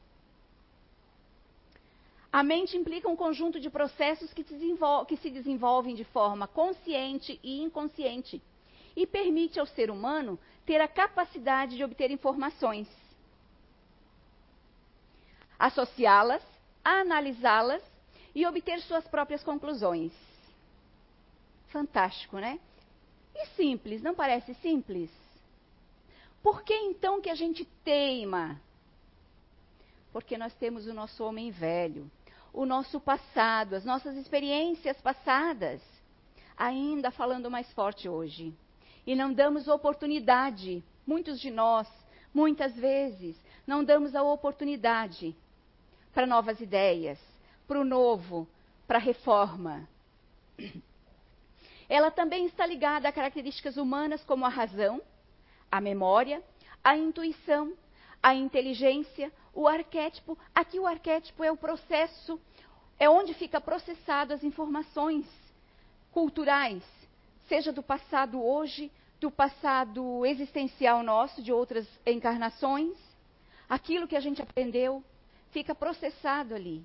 A 2.32 2.44
mente 2.44 2.76
implica 2.76 3.08
um 3.08 3.16
conjunto 3.16 3.58
de 3.58 3.68
processos 3.68 4.32
que, 4.32 4.44
que 4.44 5.16
se 5.16 5.30
desenvolvem 5.30 5.96
de 5.96 6.04
forma 6.04 6.46
consciente 6.46 7.40
e 7.42 7.60
inconsciente 7.60 8.40
e 8.94 9.04
permite 9.06 9.58
ao 9.58 9.66
ser 9.66 9.90
humano 9.90 10.38
ter 10.64 10.80
a 10.80 10.86
capacidade 10.86 11.76
de 11.76 11.82
obter 11.82 12.10
informações, 12.10 12.88
associá-las, 15.58 16.42
analisá-las 16.84 17.82
e 18.32 18.46
obter 18.46 18.80
suas 18.82 19.06
próprias 19.08 19.42
conclusões. 19.42 20.12
Fantástico, 21.68 22.38
né? 22.38 22.60
E 23.34 23.46
simples, 23.56 24.02
não 24.02 24.14
parece 24.14 24.54
simples? 24.54 25.10
Por 26.42 26.62
que 26.62 26.74
então 26.74 27.20
que 27.20 27.28
a 27.28 27.34
gente 27.34 27.64
teima? 27.84 28.60
Porque 30.12 30.38
nós 30.38 30.54
temos 30.54 30.86
o 30.86 30.94
nosso 30.94 31.24
homem 31.24 31.50
velho, 31.50 32.10
o 32.52 32.66
nosso 32.66 33.00
passado, 33.00 33.74
as 33.74 33.84
nossas 33.84 34.16
experiências 34.16 35.00
passadas, 35.00 35.80
ainda 36.56 37.10
falando 37.10 37.50
mais 37.50 37.70
forte 37.72 38.08
hoje. 38.08 38.54
E 39.06 39.14
não 39.14 39.32
damos 39.32 39.68
oportunidade, 39.68 40.82
muitos 41.06 41.40
de 41.40 41.50
nós, 41.50 41.88
muitas 42.34 42.74
vezes, 42.74 43.36
não 43.66 43.82
damos 43.82 44.14
a 44.14 44.22
oportunidade 44.22 45.34
para 46.12 46.26
novas 46.26 46.60
ideias, 46.60 47.18
para 47.66 47.80
o 47.80 47.84
novo, 47.84 48.48
para 48.86 48.98
a 48.98 49.02
reforma. 49.02 49.88
Ela 51.88 52.10
também 52.10 52.46
está 52.46 52.66
ligada 52.66 53.08
a 53.08 53.12
características 53.12 53.76
humanas 53.76 54.22
como 54.24 54.44
a 54.44 54.48
razão, 54.48 55.00
a 55.70 55.80
memória, 55.80 56.42
a 56.82 56.96
intuição, 56.96 57.72
a 58.22 58.35
inteligência, 58.35 59.33
o 59.54 59.66
arquétipo. 59.66 60.37
Aqui 60.54 60.78
o 60.78 60.87
arquétipo 60.87 61.42
é 61.42 61.50
o 61.50 61.56
processo, 61.56 62.40
é 62.98 63.09
onde 63.09 63.35
fica 63.35 63.61
processado 63.61 64.33
as 64.33 64.44
informações 64.44 65.26
culturais, 66.12 66.83
seja 67.48 67.72
do 67.72 67.83
passado 67.83 68.42
hoje, 68.42 68.90
do 69.20 69.30
passado 69.30 70.24
existencial 70.26 71.02
nosso, 71.02 71.42
de 71.42 71.52
outras 71.52 71.87
encarnações. 72.06 72.96
Aquilo 73.68 74.09
que 74.09 74.16
a 74.16 74.20
gente 74.20 74.42
aprendeu 74.42 75.04
fica 75.50 75.74
processado 75.74 76.54
ali. 76.54 76.85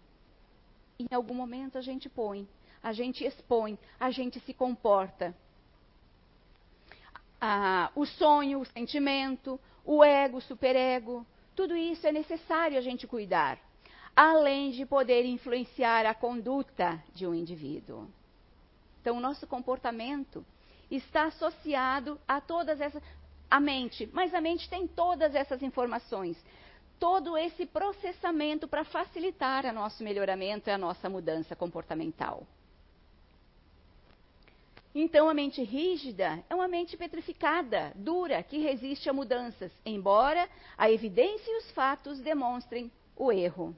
Em 1.00 1.08
algum 1.13 1.34
momento 1.34 1.78
a 1.78 1.82
gente 1.82 2.10
põe, 2.10 2.48
a 2.82 2.93
gente 2.93 3.26
expõe, 3.26 3.78
a 4.00 4.12
gente 4.12 4.39
se 4.41 4.54
comporta. 4.54 5.36
Ah, 7.39 7.91
o 7.95 8.06
sonho, 8.06 8.62
o 8.62 8.65
sentimento, 8.65 9.60
o 9.86 10.04
ego, 10.04 10.38
o 10.38 10.41
superego, 10.41 11.26
tudo 11.56 11.76
isso 11.76 12.06
é 12.08 12.12
necessário 12.12 12.78
a 12.78 12.82
gente 12.82 13.06
cuidar, 13.06 13.60
além 14.15 14.71
de 14.71 14.86
poder 14.86 15.24
influenciar 15.26 16.06
a 16.06 16.13
conduta 16.13 17.02
de 17.13 17.28
um 17.28 17.34
indivíduo. 17.34 18.08
Então, 19.00 19.17
o 19.17 19.21
nosso 19.21 19.45
comportamento 19.45 20.43
está 20.89 21.26
associado 21.26 22.19
a 22.28 22.41
todas 22.41 22.82
essas. 22.82 23.02
a 23.50 23.60
mente, 23.60 24.10
mas 24.12 24.34
a 24.34 24.41
mente 24.41 24.67
tem 24.67 24.88
todas 24.88 25.36
essas 25.36 25.62
informações, 25.62 26.36
todo 27.00 27.38
esse 27.38 27.65
processamento 27.65 28.67
para 28.67 28.84
facilitar 28.84 29.65
o 29.65 29.74
nosso 29.74 30.04
melhoramento 30.04 30.69
e 30.69 30.74
a 30.74 30.78
nossa 30.78 31.08
mudança 31.08 31.56
comportamental. 31.56 32.48
Então, 34.97 35.27
a 35.27 35.34
mente 35.34 35.62
rígida 35.62 36.41
é 36.49 36.55
uma 36.55 36.69
mente 36.69 36.95
petrificada, 36.95 37.91
dura, 37.95 38.41
que 38.41 38.60
resiste 38.60 39.10
a 39.10 39.13
mudanças, 39.13 39.69
embora 39.86 40.49
a 40.77 40.89
evidência 40.89 41.51
e 41.51 41.58
os 41.58 41.69
fatos 41.71 42.21
demonstrem 42.21 42.89
o 43.13 43.29
erro. 43.29 43.75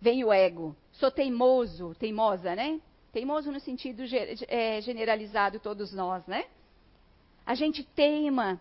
Vem 0.00 0.24
o 0.24 0.32
ego. 0.32 0.74
Sou 0.90 1.08
teimoso, 1.08 1.94
teimosa, 1.94 2.56
né? 2.56 2.80
Teimoso 3.12 3.52
no 3.52 3.60
sentido 3.60 4.02
é, 4.48 4.80
generalizado, 4.80 5.60
todos 5.60 5.94
nós, 5.94 6.26
né? 6.26 6.46
A 7.46 7.54
gente 7.54 7.84
teima 7.84 8.60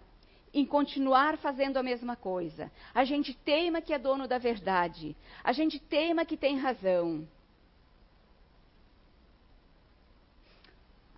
em 0.53 0.63
continuar 0.63 1.37
fazendo 1.37 1.77
a 1.77 1.83
mesma 1.83 2.15
coisa. 2.15 2.71
A 2.93 3.03
gente 3.03 3.33
teima 3.33 3.81
que 3.81 3.93
é 3.93 3.97
dono 3.97 4.27
da 4.27 4.37
verdade. 4.37 5.17
A 5.43 5.51
gente 5.53 5.79
teima 5.79 6.23
que 6.23 6.37
tem 6.37 6.55
razão. 6.59 7.27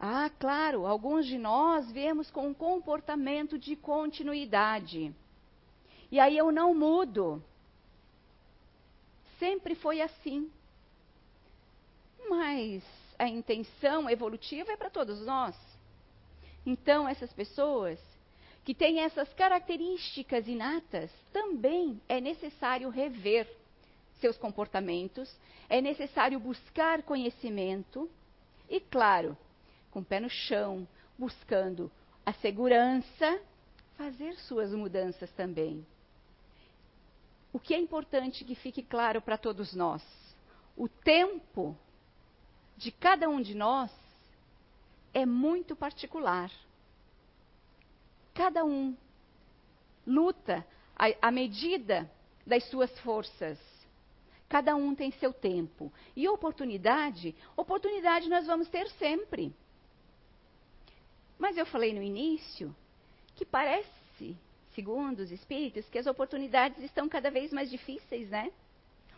Ah, 0.07 0.29
claro, 0.37 0.85
alguns 0.85 1.25
de 1.25 1.35
nós 1.35 1.91
vemos 1.91 2.29
com 2.29 2.49
um 2.49 2.53
comportamento 2.53 3.57
de 3.57 3.75
continuidade. 3.75 5.11
E 6.11 6.19
aí 6.19 6.37
eu 6.37 6.51
não 6.51 6.75
mudo. 6.75 7.43
Sempre 9.39 9.73
foi 9.73 10.01
assim. 10.01 10.47
Mas 12.29 12.83
a 13.17 13.27
intenção 13.27 14.07
evolutiva 14.07 14.73
é 14.73 14.77
para 14.77 14.91
todos 14.91 15.25
nós. 15.25 15.55
Então, 16.63 17.09
essas 17.09 17.33
pessoas 17.33 17.99
que 18.63 18.75
têm 18.75 18.99
essas 18.99 19.33
características 19.33 20.47
inatas, 20.47 21.09
também 21.33 21.99
é 22.07 22.21
necessário 22.21 22.89
rever 22.89 23.51
seus 24.19 24.37
comportamentos, 24.37 25.35
é 25.67 25.81
necessário 25.81 26.39
buscar 26.39 27.01
conhecimento 27.01 28.07
e, 28.69 28.79
claro, 28.79 29.35
com 29.95 30.01
o 30.01 30.05
pé 30.05 30.19
no 30.19 30.29
chão, 30.29 30.85
buscando 31.17 31.89
a 32.25 32.33
segurança, 32.33 33.41
fazer 33.95 34.35
suas 34.39 34.73
mudanças 34.73 35.31
também. 35.31 35.87
O 37.53 37.57
que 37.57 37.73
é 37.73 37.79
importante 37.79 38.43
que 38.43 38.55
fique 38.55 38.83
claro 38.83 39.21
para 39.21 39.37
todos 39.37 39.73
nós? 39.73 40.03
O 40.75 40.89
tempo 40.89 41.77
de 42.75 42.91
cada 42.91 43.29
um 43.29 43.41
de 43.41 43.55
nós 43.55 43.89
é 45.13 45.25
muito 45.25 45.77
particular. 45.77 46.51
Cada 48.33 48.65
um 48.65 48.97
luta 50.05 50.67
à 51.21 51.31
medida 51.31 52.11
das 52.45 52.65
suas 52.65 52.91
forças. 52.99 53.57
Cada 54.49 54.75
um 54.75 54.93
tem 54.93 55.09
seu 55.11 55.31
tempo. 55.31 55.89
E 56.17 56.27
oportunidade, 56.27 57.33
oportunidade 57.55 58.27
nós 58.27 58.45
vamos 58.45 58.67
ter 58.67 58.89
sempre. 58.99 59.55
Mas 61.37 61.57
eu 61.57 61.65
falei 61.65 61.93
no 61.93 62.01
início 62.01 62.75
que 63.35 63.45
parece, 63.45 64.37
segundo 64.73 65.19
os 65.19 65.31
espíritos, 65.31 65.87
que 65.89 65.97
as 65.97 66.07
oportunidades 66.07 66.81
estão 66.83 67.09
cada 67.09 67.29
vez 67.29 67.51
mais 67.51 67.69
difíceis, 67.69 68.29
né? 68.29 68.51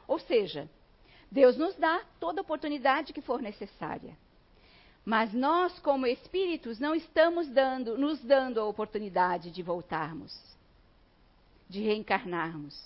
Ou 0.07 0.19
seja, 0.19 0.69
Deus 1.31 1.57
nos 1.57 1.75
dá 1.75 2.03
toda 2.19 2.41
oportunidade 2.41 3.13
que 3.13 3.21
for 3.21 3.41
necessária. 3.41 4.17
Mas 5.05 5.33
nós, 5.33 5.77
como 5.79 6.05
espíritos, 6.05 6.79
não 6.79 6.93
estamos 6.93 7.47
dando, 7.47 7.97
nos 7.97 8.19
dando 8.21 8.59
a 8.59 8.65
oportunidade 8.65 9.51
de 9.51 9.63
voltarmos, 9.63 10.37
de 11.69 11.81
reencarnarmos, 11.81 12.77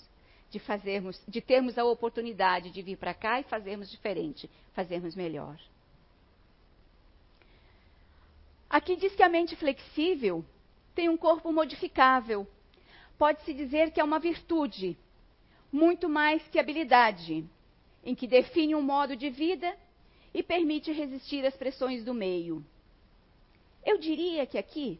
de 0.50 0.58
fazermos, 0.58 1.20
de 1.26 1.40
termos 1.40 1.78
a 1.78 1.84
oportunidade 1.84 2.70
de 2.70 2.82
vir 2.82 2.96
para 2.96 3.14
cá 3.14 3.40
e 3.40 3.44
fazermos 3.44 3.90
diferente, 3.90 4.48
fazermos 4.74 5.16
melhor. 5.16 5.58
Aqui 8.72 8.96
diz 8.96 9.14
que 9.14 9.22
a 9.22 9.28
mente 9.28 9.54
flexível 9.54 10.42
tem 10.94 11.10
um 11.10 11.16
corpo 11.18 11.52
modificável. 11.52 12.48
Pode-se 13.18 13.52
dizer 13.52 13.90
que 13.90 14.00
é 14.00 14.04
uma 14.04 14.18
virtude, 14.18 14.96
muito 15.70 16.08
mais 16.08 16.42
que 16.48 16.58
habilidade, 16.58 17.46
em 18.02 18.14
que 18.14 18.26
define 18.26 18.74
um 18.74 18.80
modo 18.80 19.14
de 19.14 19.28
vida 19.28 19.76
e 20.32 20.42
permite 20.42 20.90
resistir 20.90 21.44
às 21.44 21.54
pressões 21.54 22.02
do 22.02 22.14
meio. 22.14 22.64
Eu 23.84 23.98
diria 23.98 24.46
que 24.46 24.56
aqui, 24.56 24.98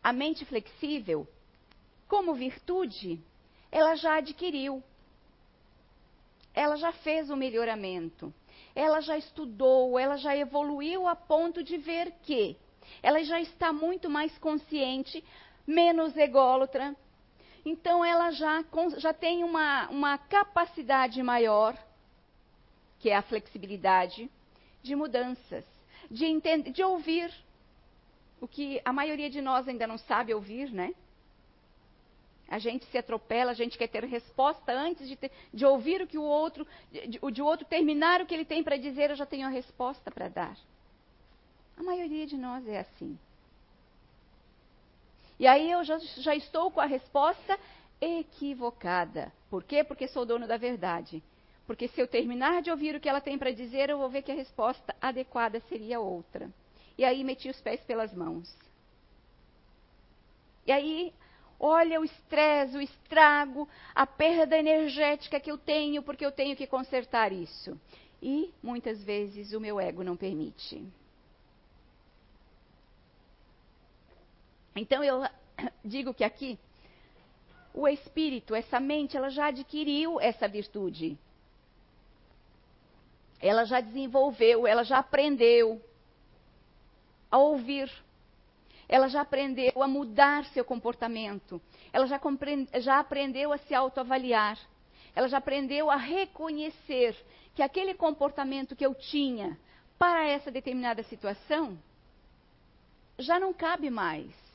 a 0.00 0.12
mente 0.12 0.44
flexível, 0.44 1.26
como 2.06 2.34
virtude, 2.34 3.20
ela 3.72 3.96
já 3.96 4.18
adquiriu. 4.18 4.80
Ela 6.54 6.76
já 6.76 6.92
fez 6.92 7.30
o 7.30 7.36
melhoramento. 7.36 8.32
Ela 8.76 9.00
já 9.00 9.18
estudou, 9.18 9.98
ela 9.98 10.16
já 10.16 10.36
evoluiu 10.36 11.08
a 11.08 11.16
ponto 11.16 11.64
de 11.64 11.76
ver 11.78 12.12
que 12.22 12.56
ela 13.02 13.22
já 13.22 13.40
está 13.40 13.72
muito 13.72 14.08
mais 14.08 14.36
consciente, 14.38 15.22
menos 15.66 16.16
ególatra. 16.16 16.94
Então, 17.64 18.04
ela 18.04 18.30
já, 18.30 18.64
já 18.96 19.12
tem 19.12 19.44
uma, 19.44 19.88
uma 19.88 20.18
capacidade 20.18 21.22
maior, 21.22 21.76
que 22.98 23.10
é 23.10 23.16
a 23.16 23.22
flexibilidade, 23.22 24.30
de 24.82 24.94
mudanças, 24.94 25.64
de, 26.10 26.24
entender, 26.24 26.70
de 26.70 26.82
ouvir. 26.82 27.32
O 28.40 28.46
que 28.46 28.80
a 28.84 28.92
maioria 28.92 29.28
de 29.28 29.40
nós 29.40 29.66
ainda 29.66 29.86
não 29.86 29.98
sabe 29.98 30.32
ouvir, 30.32 30.70
né? 30.72 30.94
A 32.48 32.58
gente 32.58 32.86
se 32.86 32.96
atropela, 32.96 33.50
a 33.50 33.54
gente 33.54 33.76
quer 33.76 33.88
ter 33.88 34.04
resposta 34.04 34.72
antes 34.72 35.06
de, 35.06 35.16
ter, 35.16 35.30
de 35.52 35.66
ouvir 35.66 36.00
o 36.00 36.06
que 36.06 36.16
o 36.16 36.22
outro, 36.22 36.66
de, 36.90 37.06
de, 37.06 37.18
de 37.32 37.42
outro 37.42 37.66
terminar 37.66 38.22
o 38.22 38.26
que 38.26 38.32
ele 38.32 38.44
tem 38.44 38.62
para 38.62 38.78
dizer, 38.78 39.10
eu 39.10 39.16
já 39.16 39.26
tenho 39.26 39.46
a 39.46 39.50
resposta 39.50 40.10
para 40.10 40.28
dar. 40.28 40.56
A 41.78 41.82
maioria 41.82 42.26
de 42.26 42.36
nós 42.36 42.66
é 42.66 42.80
assim. 42.80 43.16
E 45.38 45.46
aí 45.46 45.70
eu 45.70 45.84
já, 45.84 45.96
já 45.98 46.34
estou 46.34 46.72
com 46.72 46.80
a 46.80 46.86
resposta 46.86 47.56
equivocada. 48.00 49.32
Por 49.48 49.62
quê? 49.62 49.84
Porque 49.84 50.08
sou 50.08 50.26
dono 50.26 50.48
da 50.48 50.56
verdade. 50.56 51.22
Porque 51.68 51.86
se 51.86 52.00
eu 52.00 52.08
terminar 52.08 52.62
de 52.62 52.70
ouvir 52.70 52.96
o 52.96 53.00
que 53.00 53.08
ela 53.08 53.20
tem 53.20 53.38
para 53.38 53.52
dizer, 53.52 53.90
eu 53.90 53.98
vou 53.98 54.10
ver 54.10 54.22
que 54.22 54.32
a 54.32 54.34
resposta 54.34 54.96
adequada 55.00 55.60
seria 55.68 56.00
outra. 56.00 56.50
E 56.96 57.04
aí 57.04 57.22
meti 57.22 57.48
os 57.48 57.60
pés 57.60 57.80
pelas 57.82 58.12
mãos. 58.12 58.52
E 60.66 60.72
aí, 60.72 61.14
olha 61.60 62.00
o 62.00 62.04
estresse, 62.04 62.76
o 62.76 62.82
estrago, 62.82 63.68
a 63.94 64.04
perda 64.04 64.58
energética 64.58 65.38
que 65.38 65.50
eu 65.50 65.56
tenho, 65.56 66.02
porque 66.02 66.26
eu 66.26 66.32
tenho 66.32 66.56
que 66.56 66.66
consertar 66.66 67.32
isso. 67.32 67.80
E 68.20 68.52
muitas 68.60 69.00
vezes 69.04 69.52
o 69.52 69.60
meu 69.60 69.78
ego 69.78 70.02
não 70.02 70.16
permite. 70.16 70.84
Então 74.78 75.02
eu 75.02 75.22
digo 75.84 76.14
que 76.14 76.24
aqui 76.24 76.58
o 77.74 77.86
espírito, 77.86 78.54
essa 78.54 78.80
mente, 78.80 79.16
ela 79.16 79.30
já 79.30 79.46
adquiriu 79.46 80.20
essa 80.20 80.48
virtude. 80.48 81.18
Ela 83.40 83.64
já 83.64 83.80
desenvolveu, 83.80 84.66
ela 84.66 84.82
já 84.82 84.98
aprendeu 84.98 85.80
a 87.30 87.38
ouvir. 87.38 87.90
Ela 88.88 89.06
já 89.08 89.20
aprendeu 89.20 89.82
a 89.82 89.86
mudar 89.86 90.44
seu 90.46 90.64
comportamento. 90.64 91.60
Ela 91.92 92.06
já, 92.06 92.20
já 92.80 92.98
aprendeu 92.98 93.52
a 93.52 93.58
se 93.58 93.74
autoavaliar. 93.74 94.58
Ela 95.14 95.28
já 95.28 95.38
aprendeu 95.38 95.90
a 95.90 95.96
reconhecer 95.96 97.14
que 97.54 97.62
aquele 97.62 97.94
comportamento 97.94 98.74
que 98.74 98.84
eu 98.84 98.94
tinha 98.94 99.58
para 99.98 100.26
essa 100.26 100.50
determinada 100.50 101.02
situação 101.02 101.78
já 103.18 103.38
não 103.38 103.52
cabe 103.52 103.90
mais 103.90 104.47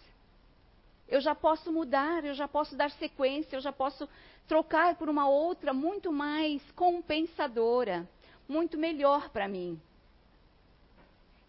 eu 1.08 1.22
já 1.22 1.36
posso 1.36 1.72
mudar, 1.72 2.24
eu 2.24 2.34
já 2.34 2.48
posso 2.48 2.76
dar 2.76 2.90
sequência, 2.92 3.56
eu 3.56 3.62
já 3.62 3.72
posso 3.72 4.08
trocar 4.48 4.96
por 4.96 5.10
uma 5.10 5.28
outra 5.28 5.74
muito 5.74 6.12
mais 6.12 6.62
compensadora, 6.72 8.08
muito 8.48 8.78
melhor 8.78 9.30
para 9.30 9.48
mim, 9.48 9.80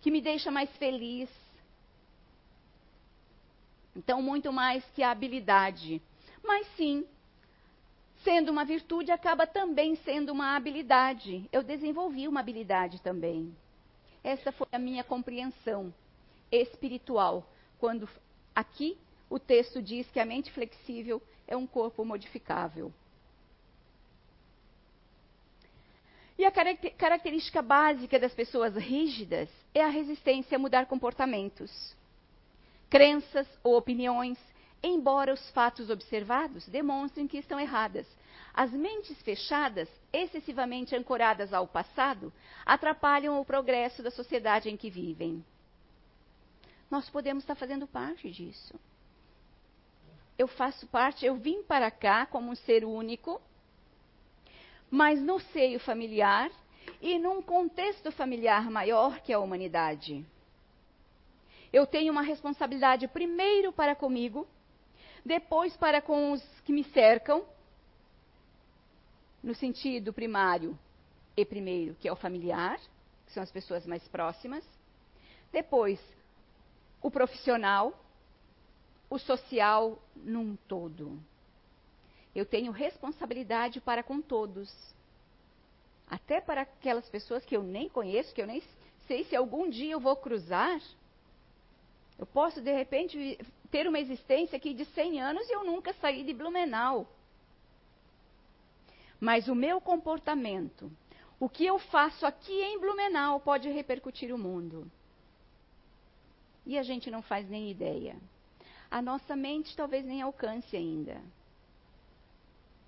que 0.00 0.10
me 0.10 0.20
deixa 0.20 0.50
mais 0.50 0.70
feliz. 0.76 1.30
Então, 3.96 4.20
muito 4.20 4.52
mais 4.52 4.84
que 4.90 5.02
a 5.02 5.10
habilidade. 5.10 6.02
Mas 6.42 6.66
sim, 6.76 7.06
sendo 8.24 8.50
uma 8.50 8.64
virtude, 8.64 9.12
acaba 9.12 9.46
também 9.46 9.94
sendo 9.96 10.32
uma 10.32 10.56
habilidade. 10.56 11.48
Eu 11.52 11.62
desenvolvi 11.62 12.26
uma 12.26 12.40
habilidade 12.40 13.00
também. 13.00 13.54
Essa 14.22 14.50
foi 14.50 14.66
a 14.72 14.78
minha 14.78 15.04
compreensão 15.04 15.94
espiritual, 16.50 17.46
quando 17.78 18.08
aqui 18.54 18.98
o 19.28 19.38
texto 19.38 19.82
diz 19.82 20.10
que 20.10 20.20
a 20.20 20.24
mente 20.24 20.52
flexível 20.52 21.22
é 21.46 21.56
um 21.56 21.66
corpo 21.66 22.04
modificável. 22.04 22.92
E 26.36 26.44
a 26.44 26.50
característica 26.50 27.62
básica 27.62 28.18
das 28.18 28.34
pessoas 28.34 28.74
rígidas 28.74 29.48
é 29.72 29.82
a 29.82 29.88
resistência 29.88 30.56
a 30.56 30.58
mudar 30.58 30.86
comportamentos, 30.86 31.94
crenças 32.90 33.46
ou 33.62 33.76
opiniões 33.76 34.36
embora 34.86 35.32
os 35.32 35.50
fatos 35.50 35.88
observados 35.88 36.68
demonstrem 36.68 37.26
que 37.26 37.38
estão 37.38 37.58
erradas. 37.58 38.06
As 38.52 38.70
mentes 38.70 39.20
fechadas, 39.22 39.88
excessivamente 40.12 40.94
ancoradas 40.94 41.52
ao 41.54 41.66
passado, 41.66 42.32
atrapalham 42.66 43.40
o 43.40 43.44
progresso 43.44 44.02
da 44.02 44.10
sociedade 44.10 44.68
em 44.68 44.76
que 44.76 44.90
vivem. 44.90 45.42
Nós 46.90 47.08
podemos 47.08 47.42
estar 47.42 47.54
fazendo 47.54 47.86
parte 47.86 48.30
disso. 48.30 48.78
Eu 50.38 50.48
faço 50.48 50.86
parte, 50.88 51.24
eu 51.24 51.36
vim 51.36 51.62
para 51.62 51.90
cá 51.90 52.26
como 52.26 52.50
um 52.50 52.54
ser 52.54 52.84
único, 52.84 53.40
mas 54.90 55.20
no 55.20 55.38
seio 55.38 55.78
familiar 55.78 56.50
e 57.00 57.18
num 57.18 57.40
contexto 57.40 58.10
familiar 58.12 58.70
maior 58.70 59.20
que 59.20 59.32
a 59.32 59.38
humanidade. 59.38 60.24
Eu 61.72 61.86
tenho 61.86 62.12
uma 62.12 62.22
responsabilidade 62.22 63.06
primeiro 63.08 63.72
para 63.72 63.94
comigo, 63.94 64.46
depois 65.24 65.76
para 65.76 66.00
com 66.00 66.32
os 66.32 66.42
que 66.64 66.72
me 66.72 66.84
cercam, 66.84 67.44
no 69.42 69.54
sentido 69.54 70.12
primário 70.12 70.78
e 71.36 71.44
primeiro, 71.44 71.94
que 71.96 72.08
é 72.08 72.12
o 72.12 72.16
familiar, 72.16 72.78
que 73.26 73.32
são 73.32 73.42
as 73.42 73.50
pessoas 73.50 73.86
mais 73.86 74.06
próximas, 74.08 74.64
depois 75.52 76.00
o 77.02 77.10
profissional, 77.10 77.92
o 79.08 79.18
social 79.18 80.02
num 80.16 80.56
todo. 80.68 81.18
Eu 82.34 82.44
tenho 82.44 82.72
responsabilidade 82.72 83.80
para 83.80 84.02
com 84.02 84.20
todos. 84.20 84.72
Até 86.08 86.40
para 86.40 86.62
aquelas 86.62 87.08
pessoas 87.08 87.44
que 87.44 87.56
eu 87.56 87.62
nem 87.62 87.88
conheço, 87.88 88.34
que 88.34 88.42
eu 88.42 88.46
nem 88.46 88.62
sei 89.06 89.24
se 89.24 89.36
algum 89.36 89.70
dia 89.70 89.92
eu 89.92 90.00
vou 90.00 90.16
cruzar. 90.16 90.80
Eu 92.18 92.26
posso, 92.26 92.60
de 92.60 92.72
repente, 92.72 93.38
ter 93.70 93.86
uma 93.86 93.98
existência 93.98 94.56
aqui 94.56 94.74
de 94.74 94.84
100 94.84 95.20
anos 95.20 95.48
e 95.48 95.52
eu 95.52 95.64
nunca 95.64 95.92
saí 95.94 96.24
de 96.24 96.32
Blumenau. 96.32 97.06
Mas 99.20 99.48
o 99.48 99.54
meu 99.54 99.80
comportamento, 99.80 100.90
o 101.40 101.48
que 101.48 101.64
eu 101.64 101.78
faço 101.78 102.26
aqui 102.26 102.52
em 102.52 102.78
Blumenau, 102.78 103.40
pode 103.40 103.68
repercutir 103.68 104.34
o 104.34 104.38
mundo. 104.38 104.90
E 106.66 106.78
a 106.78 106.82
gente 106.82 107.10
não 107.10 107.22
faz 107.22 107.48
nem 107.48 107.70
ideia. 107.70 108.16
A 108.94 109.02
nossa 109.02 109.34
mente 109.34 109.76
talvez 109.76 110.04
nem 110.04 110.22
alcance 110.22 110.76
ainda. 110.76 111.20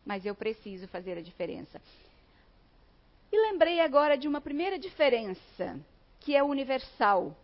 Mas 0.04 0.24
eu 0.24 0.36
preciso 0.36 0.86
fazer 0.86 1.18
a 1.18 1.20
diferença. 1.20 1.82
E 3.32 3.36
lembrei 3.50 3.80
agora 3.80 4.16
de 4.16 4.28
uma 4.28 4.40
primeira 4.40 4.78
diferença, 4.78 5.76
que 6.20 6.36
é 6.36 6.44
universal, 6.44 7.36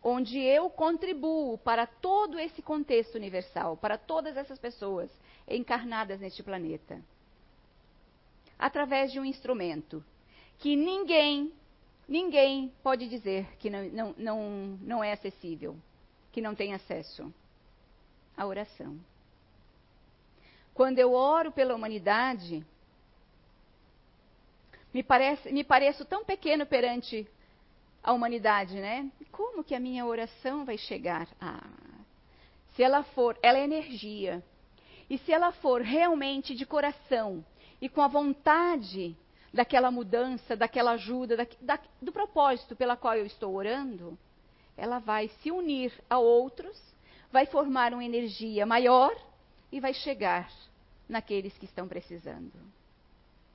onde 0.00 0.38
eu 0.38 0.70
contribuo 0.70 1.58
para 1.58 1.84
todo 1.84 2.38
esse 2.38 2.62
contexto 2.62 3.16
universal, 3.16 3.76
para 3.76 3.98
todas 3.98 4.36
essas 4.36 4.60
pessoas 4.60 5.10
encarnadas 5.48 6.20
neste 6.20 6.44
planeta, 6.44 7.02
através 8.56 9.10
de 9.10 9.18
um 9.18 9.24
instrumento 9.24 10.04
que 10.60 10.76
ninguém, 10.76 11.52
ninguém 12.06 12.72
pode 12.84 13.08
dizer 13.08 13.56
que 13.56 13.68
não, 13.68 13.82
não, 13.86 14.14
não, 14.16 14.78
não 14.80 15.02
é 15.02 15.10
acessível, 15.10 15.76
que 16.32 16.40
não 16.40 16.54
tem 16.54 16.74
acesso. 16.74 17.32
A 18.36 18.46
oração. 18.46 18.98
Quando 20.74 20.98
eu 20.98 21.12
oro 21.12 21.52
pela 21.52 21.74
humanidade, 21.74 22.64
me, 24.92 25.02
parece, 25.02 25.52
me 25.52 25.62
pareço 25.62 26.04
tão 26.04 26.24
pequeno 26.24 26.64
perante 26.64 27.28
a 28.02 28.12
humanidade, 28.12 28.80
né? 28.80 29.10
Como 29.30 29.62
que 29.62 29.74
a 29.74 29.80
minha 29.80 30.04
oração 30.06 30.64
vai 30.64 30.78
chegar? 30.78 31.28
Ah, 31.40 31.68
se 32.74 32.82
ela 32.82 33.02
for, 33.02 33.38
ela 33.42 33.58
é 33.58 33.64
energia. 33.64 34.42
E 35.08 35.18
se 35.18 35.30
ela 35.30 35.52
for 35.52 35.82
realmente 35.82 36.54
de 36.54 36.64
coração 36.64 37.44
e 37.80 37.88
com 37.88 38.00
a 38.00 38.08
vontade 38.08 39.14
daquela 39.52 39.90
mudança, 39.90 40.56
daquela 40.56 40.92
ajuda, 40.92 41.36
da, 41.36 41.46
da, 41.60 41.78
do 42.00 42.10
propósito 42.10 42.74
pela 42.74 42.96
qual 42.96 43.14
eu 43.14 43.26
estou 43.26 43.54
orando, 43.54 44.18
ela 44.76 44.98
vai 44.98 45.28
se 45.28 45.50
unir 45.50 45.92
a 46.08 46.18
outros, 46.18 46.80
vai 47.30 47.46
formar 47.46 47.92
uma 47.92 48.04
energia 48.04 48.66
maior 48.66 49.14
e 49.70 49.80
vai 49.80 49.94
chegar 49.94 50.50
naqueles 51.08 51.56
que 51.58 51.64
estão 51.64 51.88
precisando. 51.88 52.52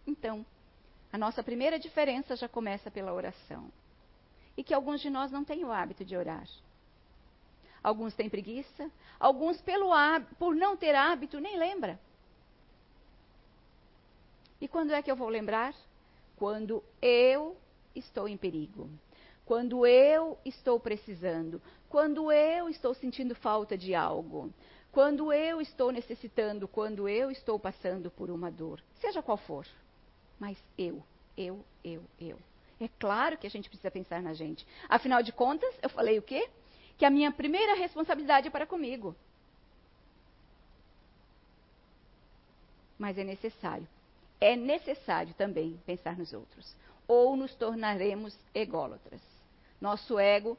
Então, 0.05 0.45
a 1.11 1.17
nossa 1.17 1.43
primeira 1.43 1.79
diferença 1.79 2.35
já 2.35 2.47
começa 2.47 2.91
pela 2.91 3.13
oração. 3.13 3.71
E 4.55 4.63
que 4.63 4.73
alguns 4.73 5.01
de 5.01 5.09
nós 5.09 5.31
não 5.31 5.43
têm 5.43 5.63
o 5.63 5.71
hábito 5.71 6.03
de 6.03 6.15
orar. 6.15 6.47
Alguns 7.83 8.13
têm 8.15 8.29
preguiça, 8.29 8.91
alguns 9.19 9.61
pelo 9.61 9.91
por 10.37 10.55
não 10.55 10.75
ter 10.75 10.95
hábito 10.95 11.39
nem 11.39 11.57
lembra. 11.57 11.99
E 14.59 14.67
quando 14.67 14.91
é 14.91 15.01
que 15.01 15.11
eu 15.11 15.15
vou 15.15 15.29
lembrar? 15.29 15.73
Quando 16.35 16.83
eu 17.01 17.55
estou 17.95 18.27
em 18.27 18.35
perigo. 18.35 18.89
Quando 19.47 19.83
eu 19.87 20.37
estou 20.45 20.79
precisando. 20.79 21.59
Quando 21.89 22.31
eu 22.31 22.69
estou 22.69 22.93
sentindo 22.93 23.33
falta 23.33 23.75
de 23.75 23.95
algo. 23.95 24.53
Quando 24.91 25.33
eu 25.33 25.59
estou 25.59 25.91
necessitando. 25.91 26.67
Quando 26.67 27.09
eu 27.09 27.31
estou 27.31 27.57
passando 27.57 28.11
por 28.11 28.29
uma 28.29 28.51
dor. 28.51 28.79
Seja 29.01 29.23
qual 29.23 29.37
for 29.37 29.65
mas 30.39 30.57
eu, 30.77 31.03
eu, 31.35 31.63
eu, 31.83 32.03
eu. 32.19 32.39
É 32.79 32.87
claro 32.99 33.37
que 33.37 33.47
a 33.47 33.49
gente 33.49 33.69
precisa 33.69 33.89
pensar 33.89 34.21
na 34.21 34.33
gente. 34.33 34.65
Afinal 34.87 35.23
de 35.23 35.31
contas, 35.31 35.73
eu 35.81 35.89
falei 35.89 36.19
o 36.19 36.21
quê? 36.21 36.49
Que 36.97 37.05
a 37.05 37.09
minha 37.09 37.31
primeira 37.31 37.75
responsabilidade 37.75 38.47
é 38.47 38.51
para 38.51 38.67
comigo. 38.67 39.15
Mas 42.97 43.17
é 43.17 43.23
necessário. 43.23 43.87
É 44.39 44.55
necessário 44.55 45.33
também 45.33 45.79
pensar 45.85 46.17
nos 46.17 46.33
outros. 46.33 46.75
Ou 47.07 47.35
nos 47.35 47.55
tornaremos 47.55 48.37
ególatras. 48.53 49.21
Nosso 49.79 50.17
ego, 50.17 50.57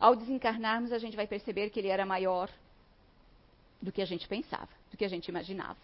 ao 0.00 0.16
desencarnarmos, 0.16 0.92
a 0.92 0.98
gente 0.98 1.16
vai 1.16 1.26
perceber 1.26 1.70
que 1.70 1.78
ele 1.78 1.88
era 1.88 2.06
maior 2.06 2.50
do 3.80 3.92
que 3.92 4.02
a 4.02 4.06
gente 4.06 4.26
pensava, 4.26 4.68
do 4.90 4.96
que 4.96 5.04
a 5.04 5.08
gente 5.08 5.28
imaginava. 5.28 5.78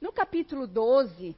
No 0.00 0.12
capítulo 0.12 0.66
12, 0.66 1.36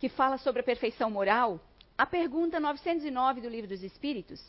que 0.00 0.08
fala 0.08 0.38
sobre 0.38 0.60
a 0.60 0.64
perfeição 0.64 1.10
moral, 1.10 1.60
a 1.96 2.06
pergunta 2.06 2.58
909 2.58 3.40
do 3.40 3.48
Livro 3.48 3.68
dos 3.68 3.82
Espíritos, 3.82 4.42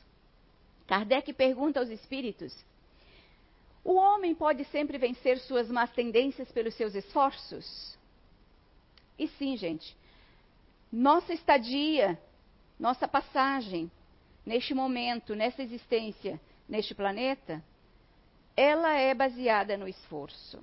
Kardec 0.89 1.31
pergunta 1.33 1.79
aos 1.79 1.89
espíritos: 1.89 2.51
O 3.83 3.93
homem 3.93 4.33
pode 4.33 4.63
sempre 4.65 4.97
vencer 4.97 5.37
suas 5.39 5.69
más 5.69 5.91
tendências 5.91 6.51
pelos 6.51 6.73
seus 6.73 6.95
esforços? 6.95 7.95
E 9.17 9.27
sim, 9.27 9.55
gente. 9.55 9.95
Nossa 10.91 11.31
estadia, 11.31 12.19
nossa 12.79 13.07
passagem 13.07 13.91
neste 14.45 14.73
momento, 14.73 15.35
nessa 15.35 15.61
existência, 15.61 16.39
neste 16.67 16.95
planeta, 16.95 17.61
ela 18.55 18.93
é 18.93 19.13
baseada 19.13 19.77
no 19.77 19.87
esforço. 19.87 20.61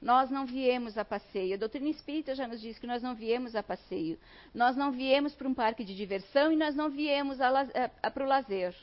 Nós 0.00 0.30
não 0.30 0.46
viemos 0.46 0.96
a 0.96 1.04
passeio. 1.04 1.54
A 1.54 1.58
doutrina 1.58 1.88
espírita 1.88 2.34
já 2.34 2.46
nos 2.46 2.60
diz 2.60 2.78
que 2.78 2.86
nós 2.86 3.02
não 3.02 3.16
viemos 3.16 3.56
a 3.56 3.62
passeio. 3.62 4.18
Nós 4.54 4.76
não 4.76 4.92
viemos 4.92 5.34
para 5.34 5.48
um 5.48 5.54
parque 5.54 5.84
de 5.84 5.94
diversão 5.94 6.52
e 6.52 6.56
nós 6.56 6.74
não 6.74 6.88
viemos 6.88 7.38
para 7.38 8.24
o 8.24 8.28
lazer. 8.28 8.74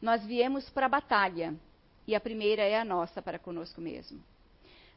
Nós 0.00 0.24
viemos 0.24 0.68
para 0.70 0.86
a 0.86 0.88
batalha. 0.88 1.54
E 2.06 2.14
a 2.14 2.20
primeira 2.20 2.62
é 2.62 2.78
a 2.78 2.84
nossa 2.84 3.20
para 3.20 3.38
conosco 3.38 3.80
mesmo. 3.80 4.22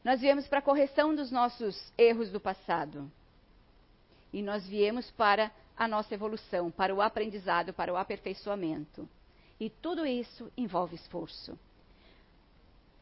Nós 0.02 0.20
viemos 0.20 0.46
para 0.46 0.60
a 0.60 0.62
correção 0.62 1.14
dos 1.14 1.30
nossos 1.30 1.92
erros 1.98 2.30
do 2.30 2.40
passado. 2.40 3.10
E 4.32 4.42
nós 4.42 4.66
viemos 4.66 5.10
para 5.12 5.50
a 5.76 5.86
nossa 5.86 6.14
evolução, 6.14 6.70
para 6.70 6.94
o 6.94 7.00
aprendizado, 7.00 7.72
para 7.72 7.92
o 7.92 7.96
aperfeiçoamento. 7.96 9.08
E 9.60 9.70
tudo 9.70 10.04
isso 10.06 10.50
envolve 10.56 10.94
esforço. 10.94 11.58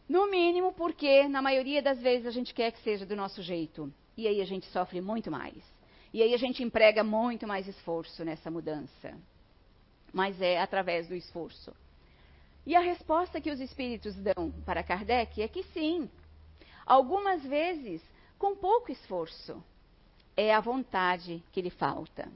No 0.09 0.31
mínimo, 0.31 0.73
porque 0.73 1.27
na 1.29 1.43
maioria 1.43 1.83
das 1.83 2.01
vezes 2.01 2.27
a 2.27 2.31
gente 2.31 2.55
quer 2.55 2.71
que 2.71 2.81
seja 2.83 3.05
do 3.05 3.17
nosso 3.17 3.43
jeito. 3.43 3.93
E 4.17 4.29
aí 4.29 4.41
a 4.41 4.45
gente 4.45 4.67
sofre 4.67 5.01
muito 5.01 5.31
mais. 5.31 5.63
E 6.13 6.23
aí 6.23 6.33
a 6.33 6.39
gente 6.39 6.63
emprega 6.63 7.03
muito 7.03 7.47
mais 7.47 7.67
esforço 7.67 8.25
nessa 8.25 8.51
mudança. 8.51 9.19
Mas 10.13 10.41
é 10.41 10.61
através 10.61 11.09
do 11.09 11.15
esforço. 11.15 11.75
E 12.65 12.75
a 12.75 12.81
resposta 12.81 13.41
que 13.41 13.51
os 13.51 13.61
espíritos 13.61 14.15
dão 14.17 14.51
para 14.65 14.83
Kardec 14.83 15.43
é 15.43 15.49
que 15.49 15.63
sim. 15.65 16.09
Algumas 16.87 17.43
vezes 17.43 18.03
com 18.39 18.57
pouco 18.57 18.93
esforço. 18.93 19.63
É 20.37 20.55
a 20.55 20.61
vontade 20.61 21.43
que 21.53 21.63
lhe 21.63 21.71
falta. 21.71 22.29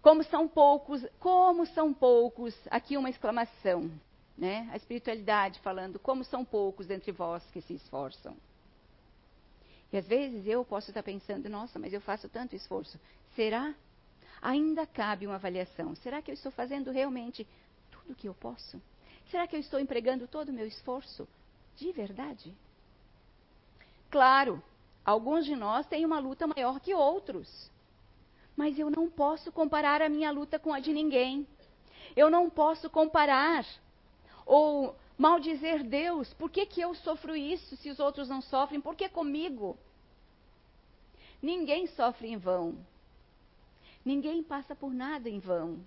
Como 0.00 0.22
são 0.24 0.48
poucos, 0.48 1.04
como 1.18 1.66
são 1.66 1.92
poucos, 1.92 2.54
aqui 2.70 2.96
uma 2.96 3.10
exclamação 3.10 3.90
né? 4.40 4.70
A 4.72 4.76
espiritualidade 4.76 5.60
falando 5.60 5.98
como 5.98 6.24
são 6.24 6.46
poucos 6.46 6.88
entre 6.88 7.12
vós 7.12 7.44
que 7.52 7.60
se 7.60 7.74
esforçam. 7.74 8.34
E 9.92 9.98
às 9.98 10.06
vezes 10.06 10.46
eu 10.46 10.64
posso 10.64 10.90
estar 10.90 11.02
pensando, 11.02 11.46
nossa, 11.50 11.78
mas 11.78 11.92
eu 11.92 12.00
faço 12.00 12.26
tanto 12.28 12.56
esforço. 12.56 12.98
Será? 13.36 13.74
ainda 14.40 14.86
cabe 14.86 15.26
uma 15.26 15.34
avaliação. 15.34 15.94
Será 15.96 16.22
que 16.22 16.30
eu 16.30 16.34
estou 16.34 16.50
fazendo 16.50 16.90
realmente 16.90 17.46
tudo 17.90 18.12
o 18.12 18.14
que 18.14 18.26
eu 18.26 18.32
posso? 18.32 18.80
Será 19.30 19.46
que 19.46 19.54
eu 19.54 19.60
estou 19.60 19.78
empregando 19.78 20.26
todo 20.26 20.48
o 20.48 20.52
meu 20.52 20.66
esforço 20.66 21.28
de 21.76 21.92
verdade? 21.92 22.54
Claro, 24.10 24.62
alguns 25.10 25.44
de 25.44 25.56
nós 25.56 25.86
têm 25.86 26.04
uma 26.04 26.18
luta 26.18 26.46
maior 26.46 26.80
que 26.80 26.94
outros. 26.94 27.70
Mas 28.56 28.78
eu 28.78 28.90
não 28.90 29.08
posso 29.10 29.50
comparar 29.50 30.02
a 30.02 30.08
minha 30.08 30.30
luta 30.30 30.58
com 30.58 30.72
a 30.72 30.80
de 30.80 30.92
ninguém. 30.92 31.46
Eu 32.16 32.30
não 32.30 32.50
posso 32.50 32.88
comparar 32.90 33.64
ou 34.46 34.96
maldizer 35.16 35.84
Deus. 35.84 36.32
Por 36.34 36.50
que, 36.50 36.66
que 36.66 36.80
eu 36.80 36.94
sofro 36.94 37.36
isso 37.36 37.76
se 37.76 37.90
os 37.90 38.00
outros 38.00 38.28
não 38.28 38.40
sofrem? 38.40 38.80
Por 38.80 38.94
que 38.94 39.08
comigo? 39.08 39.76
Ninguém 41.42 41.86
sofre 41.88 42.28
em 42.28 42.36
vão. 42.36 42.78
Ninguém 44.04 44.42
passa 44.42 44.74
por 44.74 44.92
nada 44.92 45.28
em 45.28 45.38
vão. 45.38 45.80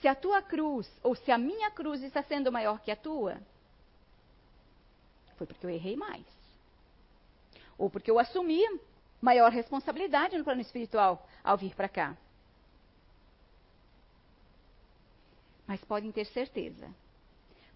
Se 0.00 0.06
a 0.06 0.14
tua 0.14 0.40
cruz, 0.40 0.88
ou 1.02 1.14
se 1.14 1.30
a 1.32 1.38
minha 1.38 1.70
cruz 1.70 2.02
está 2.02 2.22
sendo 2.22 2.52
maior 2.52 2.80
que 2.80 2.90
a 2.90 2.96
tua, 2.96 3.38
foi 5.36 5.46
porque 5.46 5.66
eu 5.66 5.70
errei 5.70 5.96
mais. 5.96 6.37
Ou 7.78 7.88
porque 7.88 8.10
eu 8.10 8.18
assumi 8.18 8.60
maior 9.20 9.50
responsabilidade 9.50 10.36
no 10.36 10.44
plano 10.44 10.60
espiritual 10.60 11.26
ao 11.42 11.56
vir 11.56 11.74
para 11.74 11.88
cá. 11.88 12.16
Mas 15.66 15.82
podem 15.84 16.10
ter 16.10 16.24
certeza, 16.26 16.88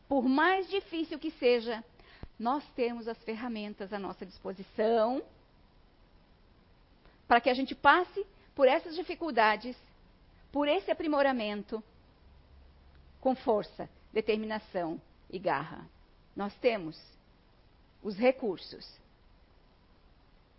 por 0.09 0.25
mais 0.25 0.69
difícil 0.69 1.19
que 1.19 1.31
seja, 1.33 1.85
nós 2.39 2.65
temos 2.75 3.07
as 3.07 3.19
ferramentas 3.23 3.93
à 3.93 3.99
nossa 3.99 4.27
disposição 4.27 5.23
para 7.29 7.41
que 7.41 7.49
a 7.49 7.55
gente 7.55 7.75
passe 7.75 8.27
por 8.55 8.69
essas 8.69 8.95
dificuldades, 8.95 9.77
por 10.51 10.69
esse 10.69 10.91
aprimoramento, 10.91 11.83
com 13.21 13.35
força, 13.35 13.89
determinação 14.13 15.01
e 15.31 15.39
garra. 15.39 15.87
Nós 16.35 16.55
temos 16.57 17.01
os 18.03 18.17
recursos. 18.17 19.02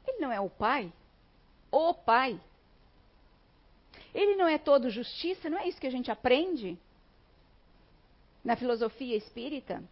Ele 0.08 0.20
não 0.20 0.32
é 0.32 0.40
o 0.40 0.50
Pai? 0.50 0.92
O 1.72 1.94
Pai. 1.94 2.40
Ele 4.14 4.36
não 4.36 4.48
é 4.48 4.58
todo 4.58 4.90
justiça? 4.90 5.50
Não 5.50 5.58
é 5.58 5.68
isso 5.68 5.80
que 5.80 5.88
a 5.88 5.92
gente 5.92 6.12
aprende 6.12 6.78
na 8.44 8.56
filosofia 8.56 9.16
espírita? 9.16 9.84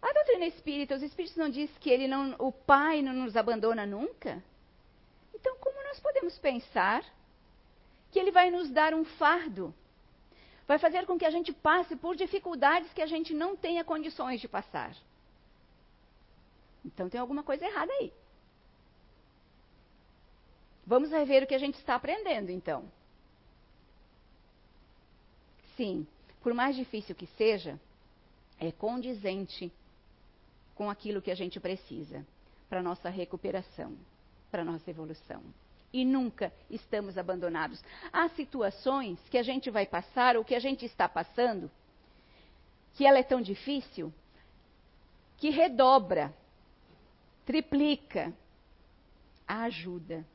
A 0.00 0.12
doutrina 0.12 0.46
espírita, 0.46 0.94
os 0.94 1.02
espíritos 1.02 1.36
não 1.36 1.50
diz 1.50 1.70
que 1.78 1.90
ele 1.90 2.06
não, 2.06 2.36
o 2.38 2.52
Pai 2.52 3.02
não 3.02 3.12
nos 3.12 3.36
abandona 3.36 3.84
nunca? 3.84 4.42
Então, 5.34 5.56
como 5.56 5.82
nós 5.82 5.98
podemos 5.98 6.38
pensar 6.38 7.04
que 8.12 8.18
ele 8.18 8.30
vai 8.30 8.50
nos 8.50 8.70
dar 8.70 8.94
um 8.94 9.04
fardo? 9.04 9.74
Vai 10.66 10.78
fazer 10.78 11.06
com 11.06 11.18
que 11.18 11.24
a 11.24 11.30
gente 11.30 11.52
passe 11.52 11.96
por 11.96 12.16
dificuldades 12.16 12.92
que 12.92 13.02
a 13.02 13.06
gente 13.06 13.34
não 13.34 13.56
tenha 13.56 13.84
condições 13.84 14.40
de 14.40 14.48
passar. 14.48 14.96
Então 16.86 17.08
tem 17.08 17.20
alguma 17.20 17.42
coisa 17.42 17.66
errada 17.66 17.92
aí. 17.92 18.12
Vamos 20.86 21.10
rever 21.10 21.42
o 21.42 21.46
que 21.46 21.54
a 21.54 21.58
gente 21.58 21.74
está 21.74 21.96
aprendendo, 21.96 22.50
então. 22.50 22.84
Sim, 25.76 26.06
por 26.40 26.54
mais 26.54 26.76
difícil 26.76 27.14
que 27.14 27.26
seja, 27.36 27.78
é 28.58 28.70
condizente 28.70 29.72
com 30.76 30.88
aquilo 30.88 31.20
que 31.20 31.30
a 31.30 31.34
gente 31.34 31.58
precisa 31.58 32.24
para 32.68 32.82
nossa 32.82 33.08
recuperação, 33.08 33.96
para 34.50 34.64
nossa 34.64 34.88
evolução. 34.88 35.42
E 35.92 36.04
nunca 36.04 36.52
estamos 36.70 37.18
abandonados. 37.18 37.82
Há 38.12 38.28
situações 38.30 39.18
que 39.28 39.38
a 39.38 39.42
gente 39.42 39.70
vai 39.70 39.86
passar 39.86 40.36
ou 40.36 40.44
que 40.44 40.54
a 40.54 40.60
gente 40.60 40.84
está 40.84 41.08
passando, 41.08 41.70
que 42.94 43.04
ela 43.04 43.18
é 43.18 43.22
tão 43.22 43.40
difícil, 43.40 44.12
que 45.36 45.50
redobra, 45.50 46.34
triplica 47.46 48.34
a 49.46 49.62
ajuda 49.62 50.26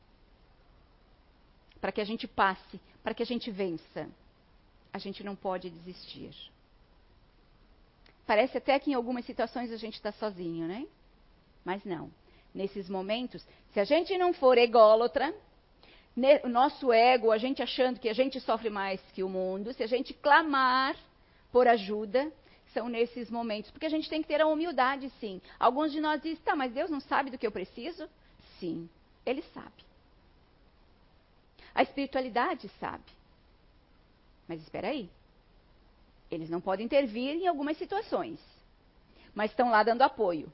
para 1.80 1.92
que 1.92 2.00
a 2.00 2.04
gente 2.04 2.26
passe, 2.26 2.80
para 3.02 3.12
que 3.12 3.22
a 3.22 3.26
gente 3.26 3.50
vença. 3.50 4.08
A 4.92 4.98
gente 4.98 5.22
não 5.22 5.36
pode 5.36 5.70
desistir. 5.70 6.34
Parece 8.26 8.58
até 8.58 8.78
que 8.78 8.90
em 8.90 8.94
algumas 8.94 9.24
situações 9.24 9.70
a 9.70 9.76
gente 9.76 9.94
está 9.94 10.12
sozinho, 10.12 10.66
né? 10.66 10.86
Mas 11.64 11.84
não. 11.84 12.10
Nesses 12.54 12.88
momentos, 12.88 13.46
se 13.72 13.80
a 13.80 13.84
gente 13.84 14.16
não 14.16 14.32
for 14.32 14.56
ególatra, 14.58 15.34
o 16.44 16.48
nosso 16.48 16.92
ego, 16.92 17.30
a 17.30 17.38
gente 17.38 17.62
achando 17.62 17.98
que 17.98 18.08
a 18.08 18.12
gente 18.12 18.38
sofre 18.40 18.70
mais 18.70 19.00
que 19.12 19.22
o 19.22 19.28
mundo, 19.28 19.72
se 19.72 19.82
a 19.82 19.86
gente 19.86 20.12
clamar 20.14 20.94
por 21.50 21.66
ajuda, 21.66 22.30
são 22.72 22.88
nesses 22.88 23.30
momentos. 23.30 23.70
Porque 23.70 23.86
a 23.86 23.90
gente 23.90 24.08
tem 24.08 24.22
que 24.22 24.28
ter 24.28 24.40
a 24.40 24.46
humildade, 24.46 25.10
sim. 25.20 25.40
Alguns 25.58 25.92
de 25.92 26.00
nós 26.00 26.20
dizem, 26.20 26.42
tá, 26.44 26.56
mas 26.56 26.72
Deus 26.72 26.90
não 26.90 27.00
sabe 27.00 27.30
do 27.30 27.38
que 27.38 27.46
eu 27.46 27.52
preciso? 27.52 28.08
Sim, 28.58 28.88
Ele 29.24 29.42
sabe. 29.54 29.84
A 31.74 31.82
espiritualidade 31.82 32.68
sabe. 32.80 33.04
Mas 34.46 34.60
espera 34.60 34.88
aí. 34.88 35.08
Eles 36.30 36.50
não 36.50 36.60
podem 36.60 36.86
intervir 36.86 37.36
em 37.36 37.46
algumas 37.46 37.76
situações, 37.76 38.40
mas 39.34 39.50
estão 39.50 39.70
lá 39.70 39.82
dando 39.82 40.02
apoio. 40.02 40.50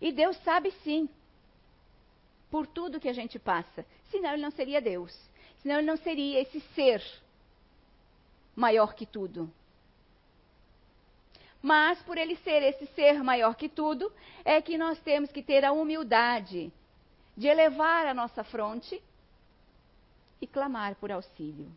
E 0.00 0.12
Deus 0.12 0.36
sabe 0.38 0.70
sim, 0.82 1.08
por 2.50 2.66
tudo 2.66 3.00
que 3.00 3.08
a 3.08 3.12
gente 3.12 3.38
passa. 3.38 3.86
Senão 4.10 4.32
ele 4.32 4.42
não 4.42 4.50
seria 4.50 4.80
Deus. 4.80 5.16
Senão 5.62 5.78
ele 5.78 5.86
não 5.86 5.96
seria 5.96 6.40
esse 6.40 6.60
ser 6.74 7.02
maior 8.56 8.94
que 8.94 9.06
tudo. 9.06 9.50
Mas 11.62 12.00
por 12.02 12.16
ele 12.16 12.36
ser 12.36 12.62
esse 12.62 12.86
ser 12.94 13.22
maior 13.22 13.54
que 13.54 13.68
tudo, 13.68 14.12
é 14.44 14.60
que 14.62 14.78
nós 14.78 14.98
temos 15.00 15.30
que 15.30 15.42
ter 15.42 15.64
a 15.64 15.72
humildade 15.72 16.72
de 17.36 17.46
elevar 17.46 18.06
a 18.06 18.14
nossa 18.14 18.42
fronte 18.42 19.02
e 20.40 20.46
clamar 20.46 20.94
por 20.96 21.12
auxílio. 21.12 21.70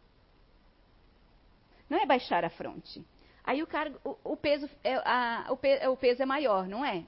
Não 1.90 2.00
é 2.00 2.06
baixar 2.06 2.46
a 2.46 2.50
fronte. 2.50 3.06
Aí 3.44 3.62
o, 3.62 3.68
cargo, 3.68 4.00
o, 4.06 4.34
o 4.34 4.38
peso, 4.38 4.70
é, 4.84 4.96
a, 4.96 5.48
o, 5.50 5.58
pe, 5.58 5.86
o 5.88 5.98
peso 5.98 6.22
é 6.22 6.26
maior, 6.26 6.66
não 6.66 6.84
é? 6.84 7.04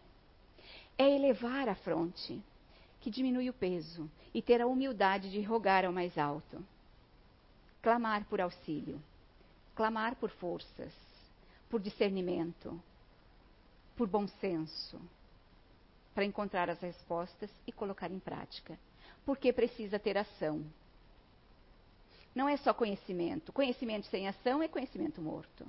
É 0.98 1.10
elevar 1.16 1.70
a 1.70 1.76
fronte, 1.76 2.42
que 3.00 3.10
diminui 3.10 3.50
o 3.50 3.54
peso, 3.54 4.10
e 4.34 4.42
ter 4.42 4.62
a 4.62 4.68
humildade 4.68 5.32
de 5.32 5.42
rogar 5.42 5.86
ao 5.86 5.94
mais 5.94 6.18
alto. 6.18 6.64
Clamar 7.82 8.26
por 8.26 8.42
auxílio, 8.42 9.02
clamar 9.76 10.16
por 10.16 10.30
forças, 10.30 10.92
por 11.76 11.82
discernimento, 11.82 12.82
por 13.98 14.08
bom 14.08 14.26
senso, 14.40 14.98
para 16.14 16.24
encontrar 16.24 16.70
as 16.70 16.80
respostas 16.80 17.52
e 17.68 17.72
colocar 17.74 18.10
em 18.10 18.18
prática. 18.18 18.80
Porque 19.26 19.52
precisa 19.52 20.00
ter 20.00 20.18
ação. 20.18 20.64
Não 22.34 22.48
é 22.48 22.56
só 22.56 22.74
conhecimento. 22.74 23.52
Conhecimento 23.52 24.08
sem 24.08 24.26
ação 24.26 24.64
é 24.64 24.70
conhecimento 24.70 25.22
morto. 25.22 25.68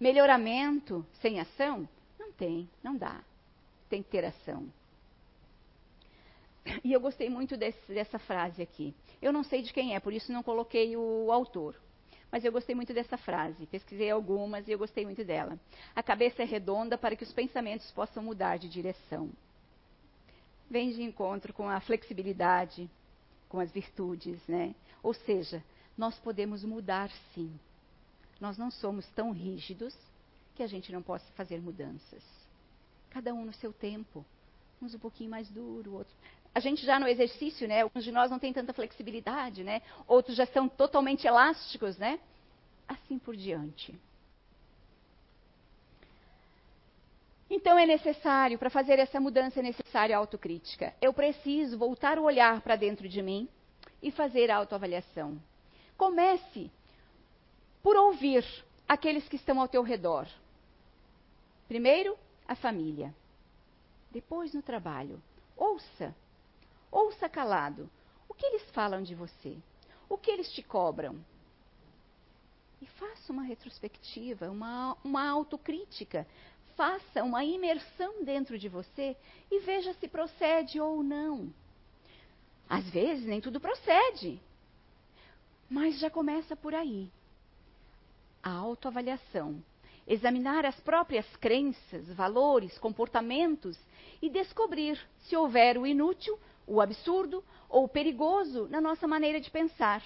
Melhoramento 0.00 1.06
sem 1.20 1.38
ação? 1.38 1.88
Não 2.18 2.32
tem, 2.32 2.68
não 2.82 2.96
dá. 2.96 3.22
Tem 3.88 4.02
que 4.02 4.10
ter 4.10 4.24
ação. 4.24 4.68
E 6.82 6.92
eu 6.92 6.98
gostei 7.00 7.30
muito 7.30 7.56
desse, 7.56 7.94
dessa 7.94 8.18
frase 8.18 8.60
aqui. 8.60 8.92
Eu 9.22 9.32
não 9.32 9.44
sei 9.44 9.62
de 9.62 9.72
quem 9.72 9.94
é, 9.94 10.00
por 10.00 10.12
isso 10.12 10.32
não 10.32 10.42
coloquei 10.42 10.96
o 10.96 11.30
autor. 11.30 11.76
Mas 12.34 12.44
eu 12.44 12.50
gostei 12.50 12.74
muito 12.74 12.92
dessa 12.92 13.16
frase. 13.16 13.64
Pesquisei 13.66 14.10
algumas 14.10 14.66
e 14.66 14.72
eu 14.72 14.76
gostei 14.76 15.04
muito 15.04 15.24
dela. 15.24 15.56
A 15.94 16.02
cabeça 16.02 16.42
é 16.42 16.44
redonda 16.44 16.98
para 16.98 17.14
que 17.14 17.22
os 17.22 17.32
pensamentos 17.32 17.88
possam 17.92 18.24
mudar 18.24 18.56
de 18.56 18.68
direção. 18.68 19.30
Vem 20.68 20.90
de 20.90 21.00
encontro 21.00 21.52
com 21.52 21.68
a 21.68 21.78
flexibilidade, 21.78 22.90
com 23.48 23.60
as 23.60 23.70
virtudes, 23.70 24.44
né? 24.48 24.74
Ou 25.00 25.14
seja, 25.14 25.62
nós 25.96 26.18
podemos 26.18 26.64
mudar 26.64 27.08
sim. 27.36 27.56
Nós 28.40 28.58
não 28.58 28.68
somos 28.68 29.06
tão 29.10 29.30
rígidos 29.30 29.96
que 30.56 30.64
a 30.64 30.66
gente 30.66 30.90
não 30.90 31.02
possa 31.02 31.30
fazer 31.34 31.60
mudanças. 31.60 32.24
Cada 33.10 33.32
um 33.32 33.44
no 33.44 33.54
seu 33.54 33.72
tempo. 33.72 34.26
Uns 34.82 34.92
um 34.92 34.98
pouquinho 34.98 35.30
mais 35.30 35.48
duro, 35.50 35.98
outros. 35.98 36.16
A 36.54 36.60
gente 36.60 36.84
já 36.84 37.00
no 37.00 37.08
exercício, 37.08 37.66
né? 37.66 37.82
Alguns 37.82 38.04
de 38.04 38.12
nós 38.12 38.30
não 38.30 38.38
tem 38.38 38.52
tanta 38.52 38.72
flexibilidade, 38.72 39.64
né? 39.64 39.82
Outros 40.06 40.36
já 40.36 40.46
são 40.46 40.68
totalmente 40.68 41.26
elásticos, 41.26 41.98
né? 41.98 42.20
Assim 42.86 43.18
por 43.18 43.34
diante. 43.34 43.94
Então 47.50 47.78
é 47.78 47.86
necessário, 47.86 48.58
para 48.58 48.70
fazer 48.70 48.98
essa 48.98 49.20
mudança, 49.20 49.60
é 49.60 49.62
necessária 49.62 50.16
a 50.16 50.18
autocrítica. 50.18 50.94
Eu 51.00 51.12
preciso 51.12 51.76
voltar 51.76 52.18
o 52.18 52.24
olhar 52.24 52.60
para 52.60 52.76
dentro 52.76 53.08
de 53.08 53.20
mim 53.20 53.48
e 54.02 54.10
fazer 54.10 54.50
a 54.50 54.56
autoavaliação. 54.56 55.40
Comece 55.96 56.70
por 57.82 57.96
ouvir 57.96 58.44
aqueles 58.88 59.28
que 59.28 59.36
estão 59.36 59.60
ao 59.60 59.68
teu 59.68 59.82
redor. 59.82 60.26
Primeiro, 61.68 62.16
a 62.46 62.54
família. 62.54 63.14
Depois, 64.10 64.54
no 64.54 64.62
trabalho, 64.62 65.20
Ouça. 65.56 66.14
Ouça 66.94 67.28
calado. 67.28 67.90
O 68.28 68.34
que 68.34 68.46
eles 68.46 68.70
falam 68.70 69.02
de 69.02 69.16
você? 69.16 69.58
O 70.08 70.16
que 70.16 70.30
eles 70.30 70.48
te 70.52 70.62
cobram? 70.62 71.18
E 72.80 72.86
faça 72.86 73.32
uma 73.32 73.42
retrospectiva, 73.42 74.48
uma, 74.48 74.96
uma 75.02 75.28
autocrítica. 75.28 76.24
Faça 76.76 77.24
uma 77.24 77.42
imersão 77.42 78.22
dentro 78.22 78.56
de 78.56 78.68
você 78.68 79.16
e 79.50 79.58
veja 79.58 79.92
se 79.94 80.06
procede 80.06 80.80
ou 80.80 81.02
não. 81.02 81.52
Às 82.70 82.88
vezes 82.90 83.26
nem 83.26 83.40
tudo 83.40 83.58
procede. 83.58 84.40
Mas 85.68 85.98
já 85.98 86.08
começa 86.08 86.54
por 86.54 86.76
aí. 86.76 87.10
A 88.40 88.50
autoavaliação. 88.50 89.60
Examinar 90.06 90.64
as 90.64 90.78
próprias 90.78 91.26
crenças, 91.38 92.06
valores, 92.14 92.78
comportamentos 92.78 93.76
e 94.22 94.30
descobrir 94.30 94.96
se 95.22 95.34
houver 95.34 95.76
o 95.76 95.86
inútil, 95.86 96.38
o 96.66 96.80
absurdo 96.80 97.44
ou 97.68 97.84
o 97.84 97.88
perigoso 97.88 98.66
na 98.68 98.80
nossa 98.80 99.06
maneira 99.06 99.40
de 99.40 99.50
pensar. 99.50 100.02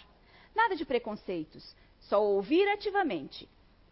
Nada 0.54 0.74
de 0.74 0.84
preconceitos, 0.84 1.74
só 2.00 2.22
ouvir 2.22 2.68
ativamente. 2.68 3.48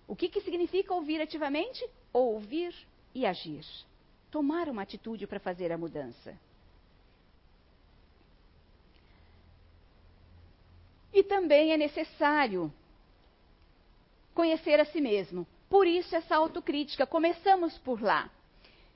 O 0.09 0.14
que, 0.14 0.29
que 0.29 0.41
significa 0.41 0.95
ouvir 0.95 1.21
ativamente? 1.21 1.89
Ouvir 2.12 2.75
e 3.14 3.27
agir. 3.27 3.64
Tomar 4.31 4.69
uma 4.69 4.83
atitude 4.83 5.27
para 5.27 5.41
fazer 5.41 5.73
a 5.73 5.79
mudança. 5.79 6.39
E 11.12 11.23
também 11.23 11.73
é 11.73 11.77
necessário 11.77 12.73
conhecer 14.35 14.79
a 14.79 14.85
si 14.85 15.01
mesmo. 15.01 15.47
Por 15.69 15.87
isso, 15.87 16.14
essa 16.14 16.37
autocrítica. 16.37 17.07
Começamos 17.07 17.77
por 17.79 18.03
lá. 18.03 18.31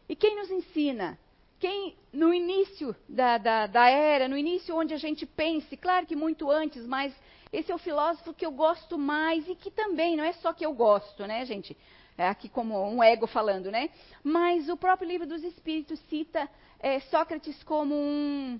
E 0.09 0.15
quem 0.15 0.37
nos 0.37 0.51
ensina? 0.51 1.19
Quem, 1.61 1.95
no 2.13 2.35
início 2.35 2.97
da, 3.09 3.39
da, 3.39 3.67
da 3.67 3.89
era, 3.89 4.27
no 4.27 4.37
início 4.37 4.75
onde 4.75 4.93
a 4.93 4.97
gente 4.97 5.25
pense, 5.25 5.77
claro 5.77 6.07
que 6.07 6.17
muito 6.17 6.51
antes, 6.51 6.85
mas 6.87 7.15
esse 7.53 7.71
é 7.71 7.75
o 7.75 7.79
filósofo 7.79 8.35
que 8.35 8.45
eu 8.45 8.51
gosto 8.51 8.99
mais 8.99 9.47
e 9.49 9.55
que 9.55 9.71
também, 9.71 10.17
não 10.17 10.25
é 10.25 10.33
só 10.33 10.53
que 10.53 10.67
eu 10.67 10.73
gosto, 10.73 11.27
né, 11.27 11.45
gente? 11.45 11.77
É 12.19 12.27
aqui 12.27 12.49
como 12.49 12.83
um 12.83 13.03
ego 13.03 13.27
falando, 13.27 13.71
né? 13.71 13.91
Mas 14.25 14.69
o 14.69 14.77
próprio 14.77 15.07
livro 15.07 15.27
dos 15.27 15.45
Espíritos 15.45 16.01
cita 16.09 16.49
é, 16.81 16.99
Sócrates 17.01 17.63
como 17.63 17.95
um 17.95 18.59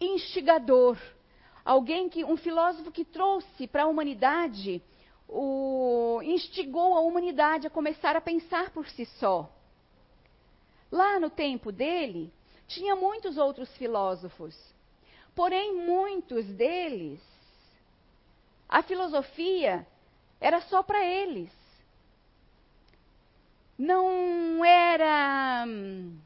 instigador 0.00 0.96
alguém 1.64 2.08
que 2.08 2.24
um 2.24 2.36
filósofo 2.36 2.90
que 2.90 3.04
trouxe 3.04 3.66
para 3.66 3.84
a 3.84 3.86
humanidade 3.86 4.82
o, 5.28 6.20
instigou 6.22 6.96
a 6.96 7.00
humanidade 7.00 7.66
a 7.66 7.70
começar 7.70 8.16
a 8.16 8.20
pensar 8.20 8.70
por 8.70 8.88
si 8.88 9.04
só. 9.04 9.48
Lá 10.90 11.20
no 11.20 11.30
tempo 11.30 11.70
dele, 11.70 12.32
tinha 12.66 12.96
muitos 12.96 13.38
outros 13.38 13.74
filósofos, 13.76 14.56
porém 15.34 15.74
muitos 15.74 16.46
deles, 16.46 17.20
a 18.68 18.82
filosofia 18.82 19.86
era 20.40 20.60
só 20.62 20.82
para 20.82 21.04
eles. 21.04 21.50
Não 23.78 24.64
era 24.64 25.64
hum, 25.66 26.18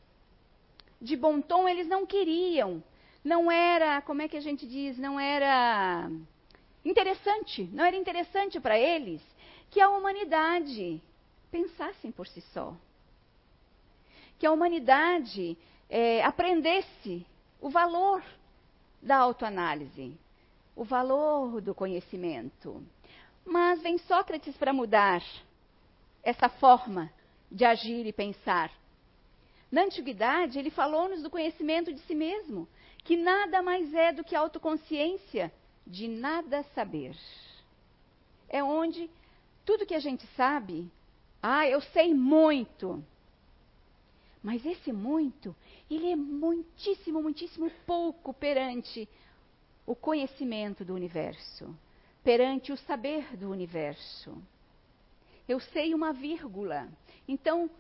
de 1.01 1.17
bom 1.17 1.41
tom, 1.41 1.69
eles 1.69 1.87
não 1.87 2.05
queriam 2.05 2.83
não 3.25 3.51
era, 3.51 4.03
como 4.03 4.21
é 4.21 4.29
que 4.29 4.37
a 4.37 4.41
gente 4.41 4.67
diz, 4.67 4.99
não 4.99 5.19
era 5.19 6.11
interessante, 6.85 7.65
não 7.73 7.83
era 7.83 7.97
interessante 7.97 8.61
para 8.61 8.79
eles 8.79 9.23
que 9.71 9.81
a 9.81 9.89
humanidade 9.89 11.01
pensasse 11.51 12.13
por 12.13 12.27
si 12.27 12.43
só. 12.53 12.77
Que 14.39 14.47
a 14.47 14.53
humanidade 14.53 15.57
é, 15.89 16.23
aprendesse 16.25 17.27
o 17.61 17.71
valor 17.71 18.23
da 19.01 19.17
autoanálise, 19.17 20.17
o 20.75 20.85
valor 20.85 21.61
do 21.61 21.75
conhecimento. 21.75 22.85
Mas 23.45 23.83
vem 23.83 23.99
Sócrates 23.99 24.57
para 24.57 24.73
mudar 24.73 25.23
essa 26.23 26.49
forma 26.49 27.13
de 27.51 27.65
agir 27.65 28.07
e 28.07 28.13
pensar. 28.13 28.71
Na 29.71 29.83
antiguidade, 29.83 30.59
ele 30.59 30.71
falou-nos 30.71 31.23
do 31.23 31.31
conhecimento 31.31 31.93
de 31.93 32.01
si 32.01 32.15
mesmo, 32.15 32.69
que 32.99 33.17
nada 33.17 33.63
mais 33.63 33.93
é 33.93 34.13
do 34.13 34.25
que 34.25 34.35
autoconsciência 34.35 35.53
de 35.87 36.09
nada 36.09 36.63
saber. 36.75 37.15
É 38.49 38.63
onde 38.63 39.11
tudo 39.65 39.87
que 39.87 39.95
a 39.95 40.01
gente 40.01 40.27
sabe, 40.37 40.91
ah, 41.43 41.67
eu 41.67 41.81
sei 41.81 42.15
muito. 42.15 43.05
Mas 44.45 44.65
esse 44.67 44.93
muito, 44.93 45.57
ele 45.91 46.13
é 46.13 46.15
muitíssimo, 46.15 47.23
muitíssimo 47.23 47.71
pouco 47.87 48.35
perante 48.35 49.09
o 49.87 49.97
conhecimento 49.97 50.85
do 50.85 50.95
universo, 50.95 51.75
perante 52.23 52.71
o 52.71 52.77
saber 52.77 53.39
do 53.39 53.51
universo. 53.51 54.37
Eu 55.49 55.59
sei 55.59 55.95
uma 55.95 56.13
vírgula. 56.13 56.87
Então, 57.27 57.71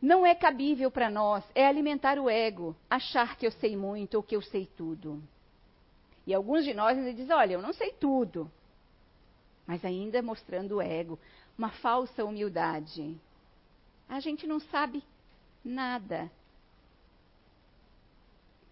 não 0.00 0.24
é 0.24 0.34
cabível 0.34 0.90
para 0.90 1.10
nós, 1.10 1.44
é 1.54 1.66
alimentar 1.66 2.18
o 2.18 2.30
ego, 2.30 2.74
achar 2.88 3.36
que 3.36 3.46
eu 3.46 3.52
sei 3.52 3.76
muito 3.76 4.14
ou 4.14 4.22
que 4.22 4.34
eu 4.34 4.40
sei 4.40 4.64
tudo. 4.74 5.22
E 6.26 6.32
alguns 6.32 6.64
de 6.64 6.72
nós 6.72 6.96
ainda 6.96 7.12
dizem: 7.12 7.36
olha, 7.36 7.52
eu 7.52 7.62
não 7.62 7.74
sei 7.74 7.92
tudo. 7.92 8.50
Mas 9.66 9.84
ainda 9.84 10.22
mostrando 10.22 10.76
o 10.76 10.82
ego, 10.82 11.18
uma 11.58 11.68
falsa 11.72 12.24
humildade. 12.24 13.20
A 14.08 14.18
gente 14.18 14.46
não 14.46 14.58
sabe 14.58 15.04
nada. 15.64 16.30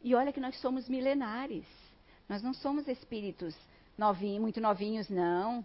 E 0.02 0.14
olha 0.14 0.32
que 0.32 0.40
nós 0.40 0.56
somos 0.60 0.88
milenares. 0.88 1.66
Nós 2.28 2.42
não 2.42 2.54
somos 2.54 2.88
espíritos 2.88 3.54
novinhos, 3.98 4.40
muito 4.40 4.60
novinhos, 4.60 5.08
não. 5.08 5.64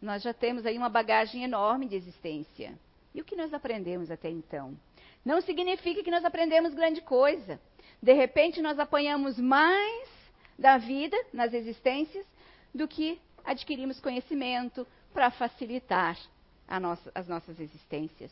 Nós 0.00 0.22
já 0.22 0.34
temos 0.34 0.66
aí 0.66 0.76
uma 0.76 0.88
bagagem 0.88 1.42
enorme 1.44 1.86
de 1.86 1.96
existência. 1.96 2.78
E 3.14 3.20
o 3.20 3.24
que 3.24 3.36
nós 3.36 3.52
aprendemos 3.52 4.10
até 4.10 4.28
então? 4.28 4.76
Não 5.24 5.40
significa 5.40 6.02
que 6.02 6.10
nós 6.10 6.24
aprendemos 6.24 6.74
grande 6.74 7.00
coisa. 7.00 7.60
De 8.02 8.12
repente, 8.12 8.62
nós 8.62 8.78
apanhamos 8.78 9.38
mais 9.38 10.08
da 10.58 10.78
vida 10.78 11.16
nas 11.32 11.52
existências 11.52 12.26
do 12.74 12.86
que 12.86 13.20
adquirimos 13.44 14.00
conhecimento 14.00 14.86
para 15.12 15.30
facilitar 15.30 16.18
nossa, 16.80 17.10
as 17.14 17.26
nossas 17.26 17.58
existências. 17.58 18.30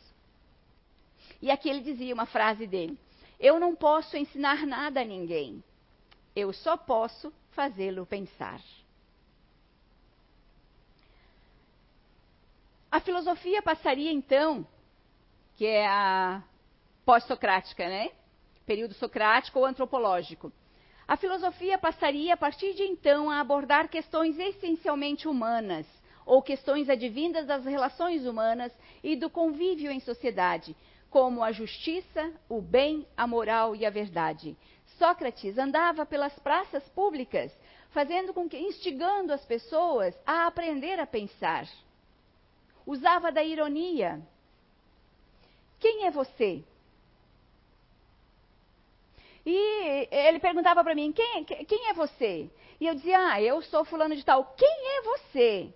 E 1.41 1.49
aqui 1.51 1.69
ele 1.69 1.81
dizia 1.81 2.13
uma 2.13 2.25
frase 2.25 2.67
dele: 2.67 2.97
Eu 3.39 3.59
não 3.59 3.75
posso 3.75 4.17
ensinar 4.17 4.65
nada 4.65 5.01
a 5.01 5.05
ninguém, 5.05 5.63
eu 6.35 6.51
só 6.53 6.77
posso 6.77 7.33
fazê-lo 7.51 8.05
pensar. 8.05 8.61
A 12.91 12.99
filosofia 12.99 13.61
passaria 13.61 14.11
então, 14.11 14.65
que 15.55 15.65
é 15.65 15.87
a 15.87 16.41
pós-socrática, 17.05 17.87
né? 17.87 18.11
Período 18.65 18.93
socrático 18.95 19.59
ou 19.59 19.65
antropológico. 19.65 20.51
A 21.07 21.17
filosofia 21.17 21.77
passaria 21.77 22.33
a 22.33 22.37
partir 22.37 22.73
de 22.73 22.83
então 22.83 23.29
a 23.29 23.39
abordar 23.39 23.89
questões 23.89 24.37
essencialmente 24.37 25.27
humanas, 25.27 25.85
ou 26.25 26.41
questões 26.41 26.87
advindas 26.89 27.47
das 27.47 27.65
relações 27.65 28.25
humanas 28.25 28.71
e 29.03 29.15
do 29.15 29.29
convívio 29.29 29.91
em 29.91 29.99
sociedade, 29.99 30.75
como 31.09 31.43
a 31.43 31.51
justiça, 31.51 32.33
o 32.47 32.61
bem, 32.61 33.07
a 33.17 33.25
moral 33.25 33.75
e 33.75 33.85
a 33.85 33.89
verdade. 33.89 34.55
Sócrates 34.97 35.57
andava 35.57 36.05
pelas 36.05 36.37
praças 36.39 36.87
públicas, 36.89 37.51
fazendo 37.91 38.33
com 38.33 38.47
que 38.47 38.57
instigando 38.57 39.33
as 39.33 39.45
pessoas 39.45 40.15
a 40.25 40.45
aprender 40.45 40.99
a 40.99 41.07
pensar 41.07 41.65
usava 42.89 43.31
da 43.31 43.43
ironia. 43.43 44.19
Quem 45.79 46.05
é 46.05 46.11
você? 46.11 46.63
E 49.45 50.07
ele 50.11 50.39
perguntava 50.39 50.83
para 50.83 50.95
mim: 50.95 51.11
quem, 51.11 51.43
quem 51.43 51.89
é 51.89 51.93
você? 51.93 52.49
E 52.79 52.87
eu 52.87 52.95
dizia: 52.95 53.31
Ah, 53.31 53.41
eu 53.41 53.61
sou 53.61 53.85
fulano 53.85 54.15
de 54.15 54.25
tal. 54.25 54.53
Quem 54.57 54.97
é 54.97 55.01
você? 55.01 55.73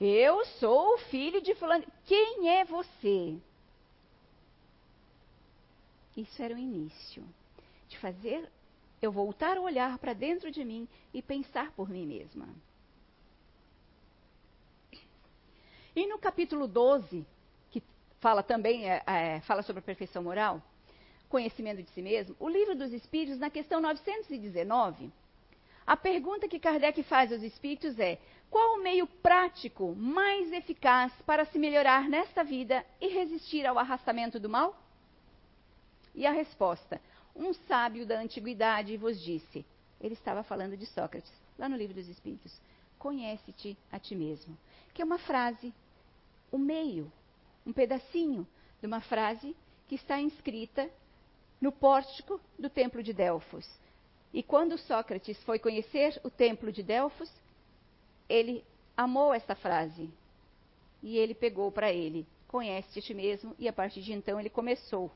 Eu 0.00 0.44
sou 0.44 0.94
o 0.94 0.98
filho 0.98 1.40
de 1.40 1.54
fulano. 1.54 1.84
Quem 2.06 2.48
é 2.48 2.64
você? 2.64 3.36
Isso 6.16 6.42
era 6.42 6.54
o 6.54 6.58
início 6.58 7.24
de 7.88 7.98
fazer 7.98 8.48
eu 9.00 9.12
voltar 9.12 9.56
a 9.56 9.60
olhar 9.60 9.98
para 9.98 10.12
dentro 10.12 10.50
de 10.50 10.64
mim 10.64 10.88
e 11.14 11.22
pensar 11.22 11.72
por 11.72 11.88
mim 11.88 12.04
mesma. 12.04 12.48
E 15.94 16.06
no 16.06 16.18
capítulo 16.18 16.66
12, 16.68 17.26
que 17.70 17.82
fala 18.20 18.42
também 18.42 18.88
é, 18.88 19.02
é, 19.06 19.40
fala 19.40 19.62
sobre 19.62 19.80
a 19.80 19.82
perfeição 19.82 20.22
moral, 20.22 20.62
conhecimento 21.28 21.82
de 21.82 21.90
si 21.90 22.02
mesmo, 22.02 22.36
o 22.38 22.48
livro 22.48 22.74
dos 22.74 22.92
Espíritos, 22.92 23.38
na 23.38 23.50
questão 23.50 23.80
919, 23.80 25.12
a 25.88 25.96
pergunta 25.96 26.46
que 26.46 26.58
Kardec 26.58 27.02
faz 27.04 27.32
aos 27.32 27.42
Espíritos 27.42 27.98
é: 27.98 28.18
qual 28.50 28.74
o 28.74 28.82
meio 28.82 29.06
prático 29.06 29.94
mais 29.96 30.52
eficaz 30.52 31.10
para 31.24 31.46
se 31.46 31.58
melhorar 31.58 32.10
nesta 32.10 32.44
vida 32.44 32.84
e 33.00 33.08
resistir 33.08 33.64
ao 33.64 33.78
arrastamento 33.78 34.38
do 34.38 34.50
mal? 34.50 34.78
E 36.14 36.26
a 36.26 36.30
resposta: 36.30 37.00
Um 37.34 37.54
sábio 37.54 38.04
da 38.04 38.20
antiguidade 38.20 38.98
vos 38.98 39.18
disse. 39.18 39.64
Ele 39.98 40.12
estava 40.12 40.42
falando 40.42 40.76
de 40.76 40.84
Sócrates, 40.84 41.32
lá 41.58 41.70
no 41.70 41.76
livro 41.76 41.94
dos 41.94 42.06
Espíritos. 42.06 42.60
Conhece-te 42.98 43.74
a 43.90 43.98
ti 43.98 44.14
mesmo. 44.14 44.58
Que 44.92 45.00
é 45.00 45.04
uma 45.06 45.18
frase, 45.18 45.72
o 46.52 46.56
um 46.56 46.60
meio, 46.60 47.10
um 47.66 47.72
pedacinho 47.72 48.46
de 48.78 48.86
uma 48.86 49.00
frase 49.00 49.56
que 49.88 49.94
está 49.94 50.20
inscrita 50.20 50.90
no 51.58 51.72
pórtico 51.72 52.38
do 52.58 52.68
templo 52.68 53.02
de 53.02 53.14
Delfos. 53.14 53.66
E 54.32 54.42
quando 54.42 54.78
Sócrates 54.78 55.42
foi 55.44 55.58
conhecer 55.58 56.20
o 56.22 56.30
templo 56.30 56.70
de 56.70 56.82
Delfos, 56.82 57.30
ele 58.28 58.64
amou 58.96 59.32
essa 59.32 59.54
frase. 59.54 60.10
E 61.02 61.16
ele 61.16 61.34
pegou 61.34 61.72
para 61.72 61.92
ele: 61.92 62.26
Conhece-te 62.46 63.00
ti 63.02 63.14
mesmo, 63.14 63.54
e 63.58 63.68
a 63.68 63.72
partir 63.72 64.00
de 64.02 64.12
então 64.12 64.38
ele 64.38 64.50
começou 64.50 65.10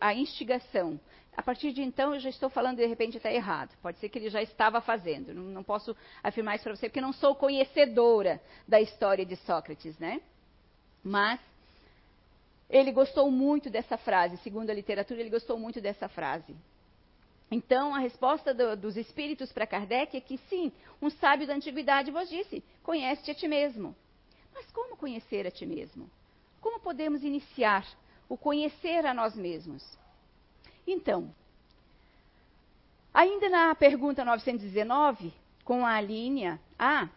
a 0.00 0.14
instigação. 0.14 1.00
A 1.36 1.42
partir 1.42 1.72
de 1.72 1.82
então, 1.82 2.14
eu 2.14 2.20
já 2.20 2.28
estou 2.28 2.50
falando 2.50 2.78
de 2.78 2.86
repente 2.86 3.16
até 3.16 3.34
errado. 3.34 3.70
Pode 3.80 3.98
ser 3.98 4.08
que 4.08 4.18
ele 4.18 4.28
já 4.28 4.42
estava 4.42 4.80
fazendo. 4.80 5.32
Não, 5.32 5.44
não 5.44 5.62
posso 5.62 5.96
afirmar 6.22 6.56
isso 6.56 6.64
para 6.64 6.74
você, 6.74 6.88
porque 6.88 7.00
não 7.00 7.12
sou 7.12 7.34
conhecedora 7.34 8.42
da 8.66 8.80
história 8.80 9.24
de 9.24 9.36
Sócrates, 9.36 9.96
né? 9.98 10.20
Mas 11.02 11.40
ele 12.68 12.90
gostou 12.90 13.30
muito 13.30 13.70
dessa 13.70 13.96
frase. 13.96 14.36
Segundo 14.38 14.70
a 14.70 14.74
literatura, 14.74 15.20
ele 15.20 15.30
gostou 15.30 15.58
muito 15.58 15.80
dessa 15.80 16.08
frase. 16.08 16.56
Então, 17.50 17.94
a 17.94 17.98
resposta 17.98 18.52
do, 18.52 18.76
dos 18.76 18.96
espíritos 18.96 19.50
para 19.52 19.66
Kardec 19.66 20.16
é 20.16 20.20
que 20.20 20.36
sim, 20.48 20.70
um 21.00 21.08
sábio 21.08 21.46
da 21.46 21.54
antiguidade 21.54 22.10
vos 22.10 22.28
disse: 22.28 22.62
conhece-te 22.82 23.30
a 23.30 23.34
ti 23.34 23.48
mesmo. 23.48 23.96
Mas 24.54 24.70
como 24.70 24.96
conhecer 24.96 25.46
a 25.46 25.50
ti 25.50 25.64
mesmo? 25.64 26.10
Como 26.60 26.80
podemos 26.80 27.22
iniciar 27.22 27.86
o 28.28 28.36
conhecer 28.36 29.06
a 29.06 29.14
nós 29.14 29.34
mesmos? 29.34 29.82
Então, 30.86 31.34
ainda 33.14 33.48
na 33.48 33.74
pergunta 33.74 34.24
919, 34.24 35.32
com 35.64 35.86
a 35.86 36.00
linha 36.00 36.60
A, 36.78 37.08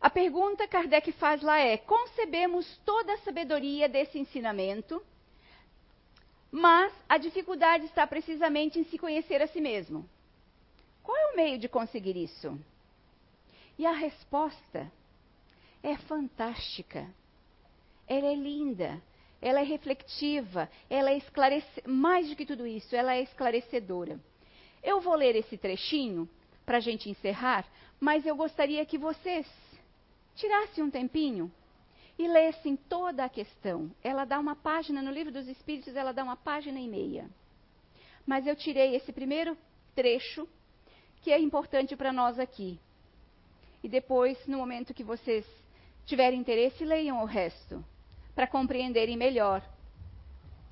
a 0.00 0.08
pergunta 0.08 0.66
Kardec 0.66 1.12
faz 1.12 1.42
lá 1.42 1.58
é: 1.58 1.76
concebemos 1.76 2.80
toda 2.84 3.12
a 3.12 3.18
sabedoria 3.18 3.88
desse 3.88 4.18
ensinamento, 4.18 5.00
mas 6.50 6.92
a 7.08 7.16
dificuldade 7.16 7.84
está 7.84 8.06
precisamente 8.06 8.78
em 8.78 8.84
se 8.84 8.98
conhecer 8.98 9.40
a 9.40 9.46
si 9.46 9.60
mesmo. 9.60 10.08
Qual 11.02 11.16
é 11.16 11.32
o 11.32 11.36
meio 11.36 11.58
de 11.58 11.68
conseguir 11.68 12.16
isso? 12.16 12.58
E 13.78 13.86
a 13.86 13.92
resposta 13.92 14.90
é 15.82 15.96
fantástica. 15.96 17.06
Ela 18.06 18.26
é 18.26 18.34
linda, 18.34 19.00
ela 19.40 19.60
é 19.60 19.64
reflexiva, 19.64 20.68
ela 20.88 21.10
é 21.10 21.16
esclarecedora. 21.16 21.88
Mais 21.88 22.28
do 22.28 22.36
que 22.36 22.44
tudo 22.44 22.66
isso, 22.66 22.94
ela 22.94 23.14
é 23.14 23.22
esclarecedora. 23.22 24.20
Eu 24.82 25.00
vou 25.00 25.14
ler 25.14 25.36
esse 25.36 25.56
trechinho 25.56 26.28
para 26.66 26.78
a 26.78 26.80
gente 26.80 27.08
encerrar, 27.08 27.66
mas 27.98 28.26
eu 28.26 28.34
gostaria 28.34 28.84
que 28.84 28.98
vocês 28.98 29.46
tirassem 30.34 30.82
um 30.82 30.90
tempinho 30.90 31.50
e 32.20 32.28
lessem 32.28 32.76
toda 32.76 33.24
a 33.24 33.30
questão. 33.30 33.90
Ela 34.04 34.26
dá 34.26 34.38
uma 34.38 34.54
página, 34.54 35.00
no 35.00 35.10
livro 35.10 35.32
dos 35.32 35.48
Espíritos, 35.48 35.96
ela 35.96 36.12
dá 36.12 36.22
uma 36.22 36.36
página 36.36 36.78
e 36.78 36.86
meia. 36.86 37.30
Mas 38.26 38.46
eu 38.46 38.54
tirei 38.54 38.94
esse 38.94 39.10
primeiro 39.10 39.56
trecho, 39.94 40.46
que 41.22 41.32
é 41.32 41.38
importante 41.38 41.96
para 41.96 42.12
nós 42.12 42.38
aqui. 42.38 42.78
E 43.82 43.88
depois, 43.88 44.36
no 44.46 44.58
momento 44.58 44.92
que 44.92 45.02
vocês 45.02 45.46
tiverem 46.04 46.38
interesse, 46.38 46.84
leiam 46.84 47.22
o 47.22 47.24
resto, 47.24 47.82
para 48.34 48.46
compreenderem 48.46 49.16
melhor 49.16 49.66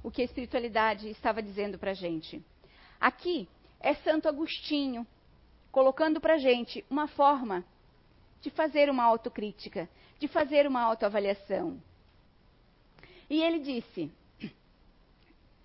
o 0.02 0.10
que 0.10 0.20
a 0.20 0.26
espiritualidade 0.26 1.08
estava 1.08 1.42
dizendo 1.42 1.78
para 1.78 1.92
a 1.92 1.94
gente. 1.94 2.44
Aqui 3.00 3.48
é 3.80 3.94
Santo 3.94 4.28
Agostinho 4.28 5.06
colocando 5.72 6.20
para 6.20 6.34
a 6.34 6.38
gente 6.38 6.84
uma 6.90 7.08
forma 7.08 7.64
de 8.40 8.50
fazer 8.50 8.88
uma 8.90 9.04
autocrítica, 9.04 9.88
de 10.18 10.28
fazer 10.28 10.66
uma 10.66 10.82
autoavaliação. 10.82 11.80
E 13.28 13.42
ele 13.42 13.58
disse, 13.60 14.10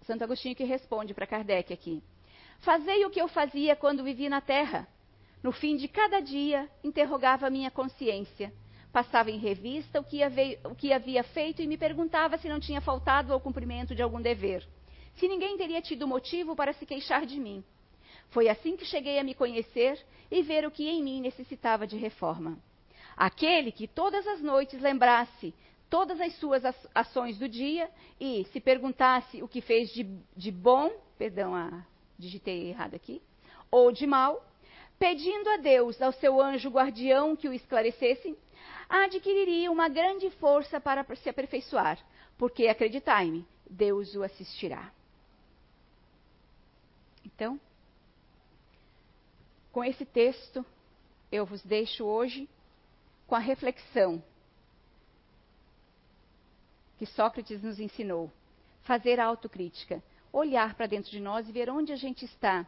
Santo 0.05 0.23
Agostinho 0.23 0.55
que 0.55 0.63
responde 0.63 1.13
para 1.13 1.27
Kardec 1.27 1.73
aqui: 1.73 2.03
Fazei 2.59 3.05
o 3.05 3.09
que 3.09 3.21
eu 3.21 3.27
fazia 3.27 3.75
quando 3.75 4.03
vivi 4.03 4.29
na 4.29 4.41
terra, 4.41 4.87
no 5.43 5.51
fim 5.51 5.75
de 5.75 5.89
cada 5.89 6.21
dia, 6.21 6.69
interrogava 6.81 7.45
a 7.47 7.49
minha 7.49 7.69
consciência. 7.69 8.53
Passava 8.93 9.29
em 9.29 9.37
revista 9.37 9.99
o 9.99 10.03
que, 10.03 10.23
havia, 10.23 10.59
o 10.63 10.75
que 10.75 10.93
havia 10.93 11.23
feito 11.23 11.61
e 11.61 11.67
me 11.67 11.77
perguntava 11.77 12.37
se 12.37 12.47
não 12.47 12.59
tinha 12.59 12.79
faltado 12.79 13.33
ao 13.33 13.41
cumprimento 13.41 13.93
de 13.93 14.01
algum 14.01 14.21
dever. 14.21 14.65
Se 15.15 15.27
ninguém 15.27 15.57
teria 15.57 15.81
tido 15.81 16.07
motivo 16.07 16.55
para 16.55 16.71
se 16.73 16.85
queixar 16.85 17.25
de 17.25 17.39
mim. 17.39 17.63
Foi 18.33 18.49
assim 18.49 18.75
que 18.75 18.83
cheguei 18.83 19.19
a 19.19 19.23
me 19.23 19.35
conhecer 19.35 20.03
e 20.29 20.41
ver 20.41 20.65
o 20.65 20.71
que 20.71 20.89
em 20.89 21.03
mim 21.03 21.21
necessitava 21.21 21.85
de 21.85 21.95
reforma. 21.95 22.57
Aquele 23.15 23.71
que 23.71 23.87
todas 23.87 24.25
as 24.27 24.41
noites 24.41 24.81
lembrasse 24.81 25.53
todas 25.87 26.19
as 26.19 26.33
suas 26.39 26.63
ações 26.95 27.37
do 27.37 27.47
dia 27.47 27.87
e 28.19 28.45
se 28.51 28.59
perguntasse 28.59 29.43
o 29.43 29.47
que 29.47 29.61
fez 29.61 29.93
de, 29.93 30.03
de 30.35 30.51
bom, 30.51 30.91
perdão, 31.19 31.53
ah, 31.53 31.85
digitei 32.17 32.69
errado 32.69 32.95
aqui, 32.95 33.21
ou 33.69 33.91
de 33.91 34.07
mal, 34.07 34.43
pedindo 34.97 35.47
a 35.51 35.57
Deus, 35.57 36.01
ao 36.01 36.11
seu 36.11 36.41
anjo 36.41 36.71
guardião 36.71 37.35
que 37.35 37.47
o 37.47 37.53
esclarecesse, 37.53 38.35
adquiriria 38.89 39.71
uma 39.71 39.87
grande 39.87 40.31
força 40.31 40.81
para 40.81 41.05
se 41.15 41.29
aperfeiçoar, 41.29 41.99
porque, 42.39 42.67
acreditai-me, 42.67 43.45
Deus 43.69 44.15
o 44.15 44.23
assistirá. 44.23 44.91
Então, 47.23 47.59
com 49.73 49.83
esse 49.83 50.05
texto, 50.05 50.63
eu 51.31 51.45
vos 51.47 51.61
deixo 51.63 52.05
hoje 52.05 52.47
com 53.25 53.33
a 53.35 53.39
reflexão 53.39 54.23
que 56.97 57.07
Sócrates 57.07 57.61
nos 57.61 57.79
ensinou. 57.79 58.31
Fazer 58.83 59.19
a 59.19 59.25
autocrítica, 59.25 60.03
olhar 60.31 60.75
para 60.75 60.85
dentro 60.85 61.09
de 61.09 61.19
nós 61.19 61.49
e 61.49 61.51
ver 61.51 61.69
onde 61.69 61.91
a 61.91 61.95
gente 61.95 62.23
está 62.23 62.67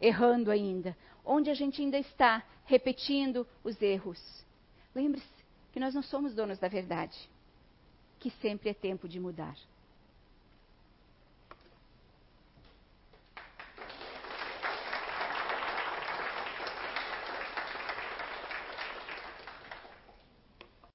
errando 0.00 0.50
ainda, 0.50 0.96
onde 1.24 1.50
a 1.50 1.54
gente 1.54 1.82
ainda 1.82 1.98
está 1.98 2.42
repetindo 2.64 3.46
os 3.62 3.80
erros. 3.82 4.18
Lembre-se 4.94 5.44
que 5.72 5.80
nós 5.80 5.94
não 5.94 6.02
somos 6.02 6.34
donos 6.34 6.58
da 6.58 6.68
verdade, 6.68 7.18
que 8.18 8.30
sempre 8.30 8.70
é 8.70 8.74
tempo 8.74 9.06
de 9.06 9.20
mudar. 9.20 9.56